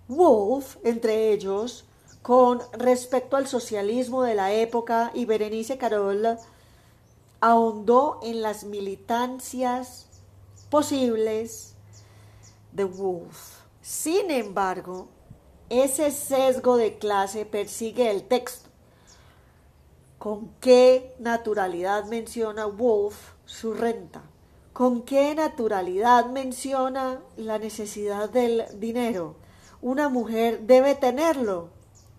Wolf, 0.07 0.77
entre 0.85 1.33
ellos, 1.33 1.85
con 2.23 2.61
respecto 2.73 3.37
al 3.37 3.49
socialismo 3.49 4.23
de 4.23 4.37
la 4.37 4.53
época 4.53 5.11
y 5.13 5.25
Berenice 5.25 5.77
Carol 5.77 6.39
ahondó 7.41 8.21
en 8.23 8.43
las 8.43 8.63
militancias 8.63 10.07
posibles 10.71 11.75
de 12.71 12.85
Wolf. 12.85 13.59
Sin 13.81 14.31
embargo, 14.31 15.09
ese 15.69 16.13
sesgo 16.13 16.77
de 16.77 16.97
clase 16.97 17.45
persigue 17.45 18.09
el 18.09 18.23
texto, 18.23 18.69
con 20.19 20.55
qué 20.61 21.17
naturalidad 21.19 22.05
menciona 22.05 22.67
Wolf 22.67 23.32
su 23.53 23.75
renta, 23.75 24.23
con 24.73 25.03
qué 25.03 25.35
naturalidad 25.35 26.31
menciona 26.31 27.21
la 27.37 27.59
necesidad 27.59 28.31
del 28.31 28.65
dinero. 28.81 29.37
Una 29.83 30.09
mujer 30.09 30.63
debe 30.63 30.95
tenerlo 30.95 31.69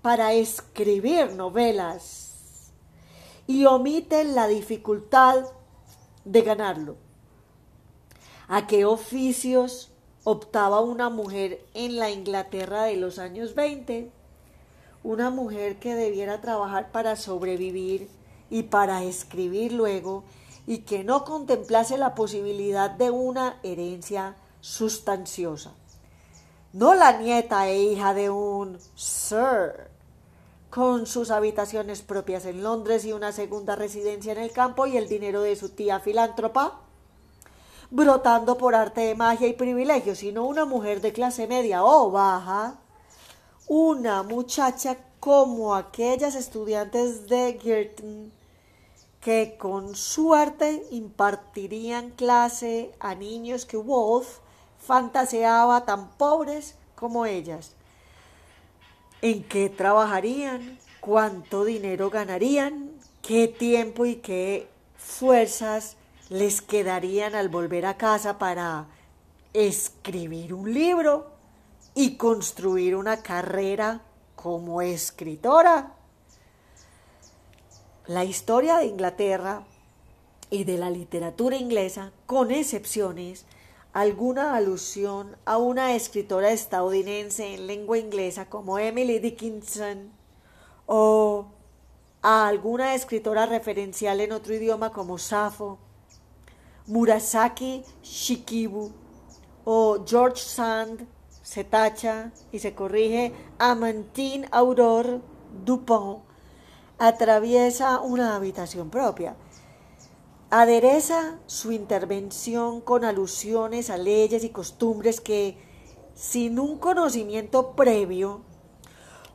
para 0.04 0.34
escribir 0.34 1.32
novelas 1.32 2.72
y 3.48 3.66
omite 3.66 4.24
la 4.26 4.48
dificultad 4.48 5.46
de 6.24 6.42
ganarlo. 6.44 6.98
¿A 8.48 8.68
qué 8.68 8.86
oficios 8.86 9.92
optaba 10.24 10.82
una 10.82 11.10
mujer 11.10 11.66
en 11.74 11.98
la 11.98 12.12
Inglaterra 12.12 12.84
de 12.84 12.98
los 12.98 13.18
años 13.18 13.56
20? 13.56 14.12
Una 15.04 15.32
mujer 15.32 15.80
que 15.80 15.96
debiera 15.96 16.42
trabajar 16.42 16.92
para 16.92 17.16
sobrevivir 17.16 18.08
y 18.52 18.64
para 18.64 19.04
escribir 19.04 19.74
luego 19.74 20.24
y 20.66 20.80
que 20.80 21.04
no 21.04 21.26
contemplase 21.26 21.98
la 21.98 22.16
posibilidad 22.16 22.90
de 22.90 23.12
una 23.12 23.60
herencia 23.64 24.36
sustanciosa. 24.62 25.74
No 26.72 26.96
la 26.96 27.18
nieta 27.18 27.68
e 27.68 27.84
hija 27.84 28.14
de 28.14 28.30
un 28.30 28.80
Sir, 28.96 29.92
con 30.70 31.06
sus 31.06 31.30
habitaciones 31.30 32.02
propias 32.02 32.46
en 32.46 32.64
Londres 32.64 33.06
y 33.06 33.14
una 33.14 33.32
segunda 33.32 33.76
residencia 33.76 34.32
en 34.32 34.40
el 34.40 34.52
campo 34.52 34.88
y 34.88 34.98
el 34.98 35.08
dinero 35.08 35.42
de 35.42 35.56
su 35.56 35.70
tía 35.70 36.00
filántropa, 36.00 36.80
brotando 37.92 38.58
por 38.58 38.74
arte 38.74 39.02
de 39.02 39.14
magia 39.14 39.48
y 39.48 39.54
privilegio, 39.54 40.16
sino 40.16 40.46
una 40.46 40.66
mujer 40.66 41.02
de 41.02 41.14
clase 41.14 41.46
media 41.46 41.84
o 41.84 42.10
baja, 42.10 42.80
una 43.68 44.24
muchacha 44.24 44.98
como 45.20 45.76
aquellas 45.76 46.34
estudiantes 46.34 47.28
de 47.28 47.60
Girton 47.62 48.32
que 49.24 49.56
con 49.58 49.96
suerte 49.96 50.86
impartirían 50.92 52.10
clase 52.10 52.92
a 53.00 53.16
niños 53.16 53.66
que 53.66 53.78
Wolf 53.78 54.40
fantaseaba 54.86 55.86
tan 55.86 56.10
pobres 56.18 56.76
como 56.96 57.26
ellas. 57.26 57.72
¿En 59.22 59.44
qué 59.44 59.70
trabajarían? 59.70 60.78
¿Cuánto 61.00 61.64
dinero 61.64 62.10
ganarían? 62.10 62.92
¿Qué 63.22 63.48
tiempo 63.48 64.06
y 64.06 64.18
qué 64.18 64.68
fuerzas 64.98 65.96
les 66.28 66.62
quedarían 66.62 67.34
al 67.34 67.48
volver 67.48 67.86
a 67.86 67.96
casa 67.96 68.38
para 68.38 68.88
escribir 69.54 70.54
un 70.54 70.74
libro 70.74 71.32
y 71.96 72.18
construir 72.18 72.98
una 72.98 73.22
carrera 73.22 74.02
como 74.36 74.82
escritora? 74.82 75.94
La 78.08 78.26
historia 78.26 78.80
de 78.80 78.88
Inglaterra 78.88 79.64
y 80.50 80.66
de 80.66 80.78
la 80.78 80.90
literatura 80.90 81.56
inglesa, 81.56 82.12
con 82.26 82.52
excepciones, 82.52 83.46
alguna 83.94 84.58
alusión 84.58 85.38
a 85.46 85.58
una 85.58 85.96
escritora 85.96 86.52
estadounidense 86.52 87.54
en 87.54 87.66
lengua 87.66 87.98
inglesa 87.98 88.50
como 88.50 88.78
Emily 88.78 89.20
Dickinson 89.20 90.12
o 90.86 91.46
a 92.22 92.46
alguna 92.46 92.94
escritora 92.94 93.46
referencial 93.46 94.20
en 94.20 94.34
otro 94.34 94.54
idioma 94.54 94.92
como 94.92 95.18
Safo, 95.18 95.80
Murasaki 96.88 97.84
Shikibu 98.04 98.92
o 99.64 100.04
George 100.06 100.42
Sand 100.42 101.08
se 101.42 101.64
tacha 101.64 102.34
y 102.52 102.60
se 102.60 102.76
corrige 102.76 103.32
Amantine 103.60 104.46
Aurore 104.52 105.22
Dupont 105.64 106.33
atraviesa 106.98 108.00
una 108.00 108.36
habitación 108.36 108.90
propia 108.90 109.36
adereza 110.56 111.40
su 111.48 111.72
intervención 111.72 112.80
con 112.80 113.04
alusiones 113.06 113.90
a 113.90 113.98
leyes 113.98 114.44
y 114.44 114.50
costumbres 114.50 115.20
que, 115.20 115.58
sin 116.14 116.60
un 116.60 116.78
conocimiento 116.78 117.72
previo 117.72 118.42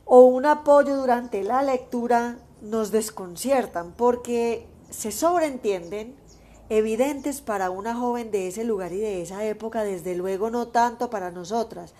o 0.05 0.21
un 0.21 0.45
apoyo 0.45 0.95
durante 0.95 1.43
la 1.43 1.61
lectura, 1.61 2.39
nos 2.61 2.91
desconciertan 2.91 3.91
porque 3.97 4.65
se 4.91 5.11
sobreentienden 5.11 6.15
evidentes 6.69 7.41
para 7.41 7.69
una 7.69 7.95
joven 7.95 8.31
de 8.31 8.47
ese 8.47 8.63
lugar 8.63 8.93
y 8.93 8.99
de 8.99 9.21
esa 9.21 9.43
época, 9.43 9.83
desde 9.83 10.15
luego 10.15 10.49
no 10.49 10.69
tanto 10.69 11.09
para 11.09 11.31
nosotras. 11.31 11.93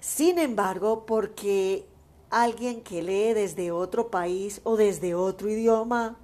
Sin 0.00 0.38
embargo, 0.38 1.06
porque 1.06 1.86
alguien 2.30 2.82
que 2.82 3.02
lee 3.02 3.34
desde 3.34 3.72
otro 3.72 4.10
país 4.10 4.60
o 4.64 4.76
desde 4.76 5.14
otro 5.14 5.48
idioma 5.48 6.16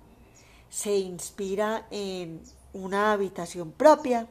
se 0.68 0.96
inspira 0.96 1.86
en 1.90 2.40
una 2.72 3.12
habitación 3.12 3.72
propia. 3.72 4.28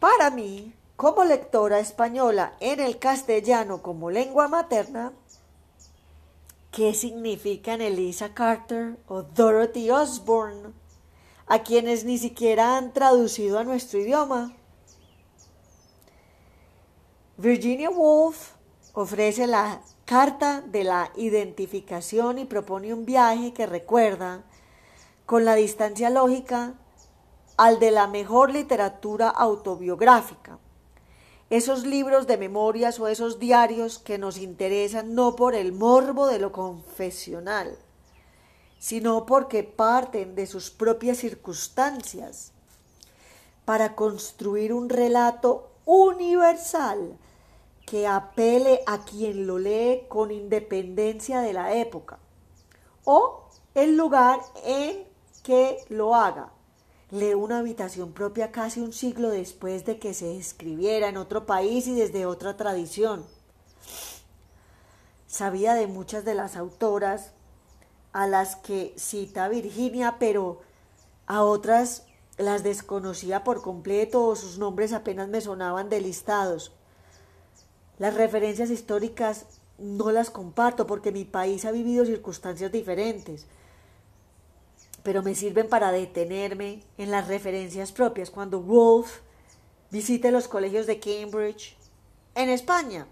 Para 0.00 0.30
mí, 0.30 0.74
como 0.96 1.24
lectora 1.24 1.78
española 1.78 2.56
en 2.60 2.80
el 2.80 2.98
castellano 2.98 3.82
como 3.82 4.10
lengua 4.10 4.48
materna, 4.48 5.12
¿qué 6.72 6.94
significan 6.94 7.80
Elisa 7.80 8.34
Carter 8.34 8.98
o 9.06 9.22
Dorothy 9.22 9.90
Osborne, 9.90 10.72
a 11.46 11.60
quienes 11.60 12.04
ni 12.04 12.18
siquiera 12.18 12.76
han 12.76 12.92
traducido 12.92 13.58
a 13.58 13.64
nuestro 13.64 14.00
idioma? 14.00 14.54
Virginia 17.36 17.90
Woolf 17.90 18.55
ofrece 18.96 19.46
la 19.46 19.82
carta 20.06 20.62
de 20.62 20.82
la 20.82 21.12
identificación 21.16 22.38
y 22.38 22.46
propone 22.46 22.94
un 22.94 23.04
viaje 23.04 23.52
que 23.52 23.66
recuerda, 23.66 24.42
con 25.26 25.44
la 25.44 25.54
distancia 25.54 26.08
lógica, 26.08 26.72
al 27.58 27.78
de 27.78 27.90
la 27.90 28.06
mejor 28.06 28.50
literatura 28.50 29.28
autobiográfica. 29.28 30.58
Esos 31.50 31.84
libros 31.84 32.26
de 32.26 32.38
memorias 32.38 32.98
o 32.98 33.06
esos 33.06 33.38
diarios 33.38 33.98
que 33.98 34.16
nos 34.16 34.38
interesan 34.38 35.14
no 35.14 35.36
por 35.36 35.54
el 35.54 35.72
morbo 35.72 36.26
de 36.26 36.38
lo 36.38 36.52
confesional, 36.52 37.76
sino 38.78 39.26
porque 39.26 39.62
parten 39.62 40.34
de 40.34 40.46
sus 40.46 40.70
propias 40.70 41.18
circunstancias 41.18 42.52
para 43.66 43.94
construir 43.94 44.72
un 44.72 44.88
relato 44.88 45.68
universal 45.84 47.18
que 47.86 48.06
apele 48.06 48.80
a 48.86 49.04
quien 49.04 49.46
lo 49.46 49.58
lee 49.58 50.02
con 50.08 50.30
independencia 50.32 51.40
de 51.40 51.52
la 51.52 51.74
época 51.74 52.18
o 53.04 53.48
el 53.74 53.96
lugar 53.96 54.40
en 54.64 55.04
que 55.42 55.78
lo 55.88 56.14
haga. 56.14 56.50
Lee 57.10 57.34
una 57.34 57.60
habitación 57.60 58.12
propia 58.12 58.50
casi 58.50 58.80
un 58.80 58.92
siglo 58.92 59.30
después 59.30 59.84
de 59.84 60.00
que 60.00 60.12
se 60.12 60.36
escribiera 60.36 61.08
en 61.08 61.16
otro 61.16 61.46
país 61.46 61.86
y 61.86 61.94
desde 61.94 62.26
otra 62.26 62.56
tradición. 62.56 63.24
Sabía 65.28 65.74
de 65.74 65.86
muchas 65.86 66.24
de 66.24 66.34
las 66.34 66.56
autoras 66.56 67.30
a 68.12 68.26
las 68.26 68.56
que 68.56 68.92
cita 68.96 69.48
Virginia, 69.48 70.16
pero 70.18 70.60
a 71.26 71.44
otras 71.44 72.06
las 72.38 72.64
desconocía 72.64 73.44
por 73.44 73.62
completo 73.62 74.26
o 74.26 74.34
sus 74.34 74.58
nombres 74.58 74.92
apenas 74.92 75.28
me 75.28 75.40
sonaban 75.40 75.88
delistados. 75.88 76.72
Las 77.98 78.14
referencias 78.14 78.70
históricas 78.70 79.46
no 79.78 80.10
las 80.10 80.30
comparto 80.30 80.86
porque 80.86 81.12
mi 81.12 81.24
país 81.24 81.64
ha 81.64 81.72
vivido 81.72 82.04
circunstancias 82.04 82.70
diferentes, 82.70 83.46
pero 85.02 85.22
me 85.22 85.34
sirven 85.34 85.68
para 85.68 85.92
detenerme 85.92 86.82
en 86.98 87.10
las 87.10 87.28
referencias 87.28 87.92
propias 87.92 88.30
cuando 88.30 88.60
Wolf 88.60 89.20
visite 89.90 90.30
los 90.30 90.48
colegios 90.48 90.86
de 90.86 91.00
Cambridge 91.00 91.76
en 92.34 92.50
España. 92.50 93.06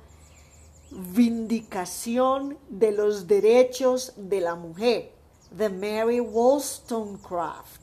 Vindicación 0.91 2.57
de 2.69 2.91
los 2.91 3.27
Derechos 3.27 4.13
de 4.17 4.39
la 4.39 4.55
Mujer 4.55 5.11
de 5.49 5.69
Mary 5.69 6.19
Wollstonecraft, 6.19 7.81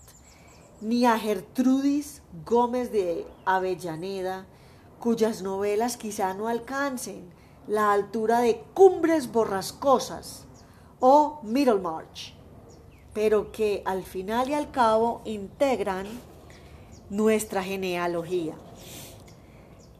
ni 0.80 1.04
a 1.04 1.18
Gertrudis 1.18 2.22
Gómez 2.44 2.92
de 2.92 3.26
Avellaneda, 3.44 4.46
cuyas 5.00 5.42
novelas 5.42 5.96
quizá 5.96 6.32
no 6.34 6.46
alcancen 6.46 7.28
la 7.66 7.92
altura 7.92 8.40
de 8.40 8.62
Cumbres 8.72 9.32
Borrascosas 9.32 10.44
o 11.00 11.40
Middlemarch, 11.42 12.34
pero 13.12 13.50
que 13.50 13.82
al 13.84 14.04
final 14.04 14.48
y 14.48 14.54
al 14.54 14.70
cabo 14.70 15.22
integran 15.24 16.06
nuestra 17.10 17.64
genealogía. 17.64 18.54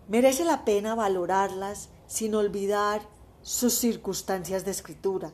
Merece 0.09 0.45
la 0.45 0.65
pena 0.65 0.95
valorarlas 0.95 1.89
sin 2.13 2.35
olvidar 2.35 3.03
sus 3.43 3.75
circunstancias 3.75 4.65
de 4.65 4.71
escritura 4.71 5.33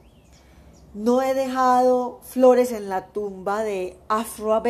no 0.94 1.20
he 1.22 1.34
dejado 1.34 2.20
flores 2.22 2.72
en 2.72 2.88
la 2.88 3.08
tumba 3.08 3.62
de 3.62 3.98
Afro 4.08 4.62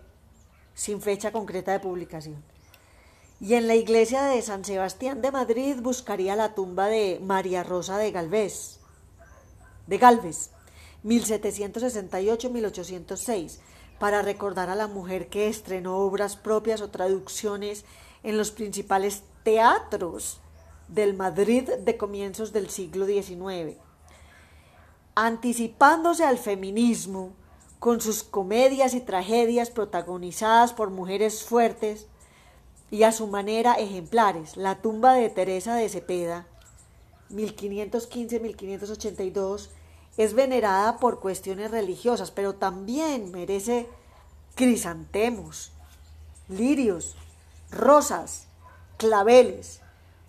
sin 0.74 1.00
fecha 1.00 1.32
concreta 1.32 1.72
de 1.72 1.80
publicación. 1.80 2.44
Y 3.40 3.54
en 3.54 3.66
la 3.68 3.76
iglesia 3.76 4.24
de 4.24 4.42
San 4.42 4.64
Sebastián 4.64 5.22
de 5.22 5.30
Madrid 5.30 5.76
buscaría 5.80 6.34
la 6.34 6.54
tumba 6.54 6.88
de 6.88 7.20
María 7.22 7.62
Rosa 7.62 7.96
de 7.98 8.10
Galvez, 8.10 8.80
de 9.86 9.98
Galvez, 9.98 10.50
1768-1806, 11.04 13.58
para 14.00 14.22
recordar 14.22 14.70
a 14.70 14.74
la 14.74 14.88
mujer 14.88 15.28
que 15.28 15.46
estrenó 15.48 15.98
obras 15.98 16.34
propias 16.36 16.80
o 16.80 16.90
traducciones 16.90 17.84
en 18.24 18.36
los 18.36 18.50
principales 18.50 19.22
teatros 19.44 20.40
del 20.88 21.14
Madrid 21.14 21.68
de 21.68 21.96
comienzos 21.96 22.52
del 22.52 22.70
siglo 22.70 23.06
XIX. 23.06 23.76
Anticipándose 25.14 26.24
al 26.24 26.38
feminismo, 26.38 27.34
con 27.78 28.00
sus 28.00 28.24
comedias 28.24 28.94
y 28.94 29.00
tragedias 29.00 29.70
protagonizadas 29.70 30.72
por 30.72 30.90
mujeres 30.90 31.44
fuertes 31.44 32.08
y 32.90 33.04
a 33.04 33.12
su 33.12 33.28
manera 33.28 33.74
ejemplares. 33.74 34.56
La 34.56 34.82
tumba 34.82 35.14
de 35.14 35.30
Teresa 35.30 35.76
de 35.76 35.88
Cepeda, 35.88 36.48
1515-1582, 37.30 39.68
es 40.16 40.34
venerada 40.34 40.98
por 40.98 41.20
cuestiones 41.20 41.70
religiosas, 41.70 42.32
pero 42.32 42.56
también 42.56 43.30
merece 43.30 43.88
crisantemos, 44.56 45.70
lirios, 46.48 47.14
rosas, 47.70 48.48
claveles, 48.96 49.80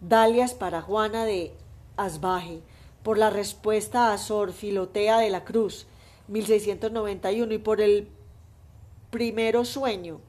Dalias 0.00 0.54
para 0.54 0.80
Juana 0.80 1.24
de 1.24 1.52
Asbaje, 1.96 2.62
por 3.02 3.18
la 3.18 3.30
respuesta 3.30 4.12
a 4.12 4.18
Sor 4.18 4.52
Filotea 4.52 5.18
de 5.18 5.30
la 5.30 5.44
Cruz, 5.44 5.86
1691, 6.28 7.52
y 7.52 7.58
por 7.58 7.80
el 7.80 8.08
primero 9.10 9.64
sueño, 9.64 10.20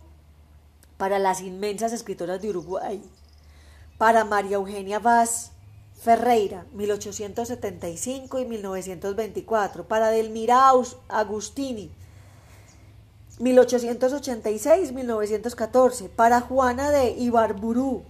para 0.99 1.19
las 1.19 1.41
inmensas 1.41 1.95
escritoras 1.95 2.43
de 2.43 2.51
Uruguay, 2.51 3.03
para 3.97 4.25
María 4.25 4.57
Eugenia 4.57 4.99
Vaz 4.99 5.53
Ferreira, 5.95 6.67
1875 6.75 8.39
y 8.39 8.45
1924, 8.45 9.89
para 9.89 10.11
Delmira 10.11 10.71
Agustini, 11.09 11.91
1886-1914, 13.41 16.09
para 16.09 16.41
Juana 16.41 16.91
de 16.91 17.11
Ibarburú, 17.11 18.05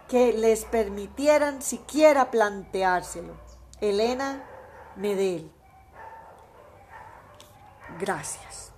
que 0.09 0.33
les 0.33 0.65
permitieran 0.65 1.61
siquiera 1.61 2.29
planteárselo. 2.29 3.35
Elena 3.79 4.43
Medel. 4.97 5.49
Gracias. 7.99 8.68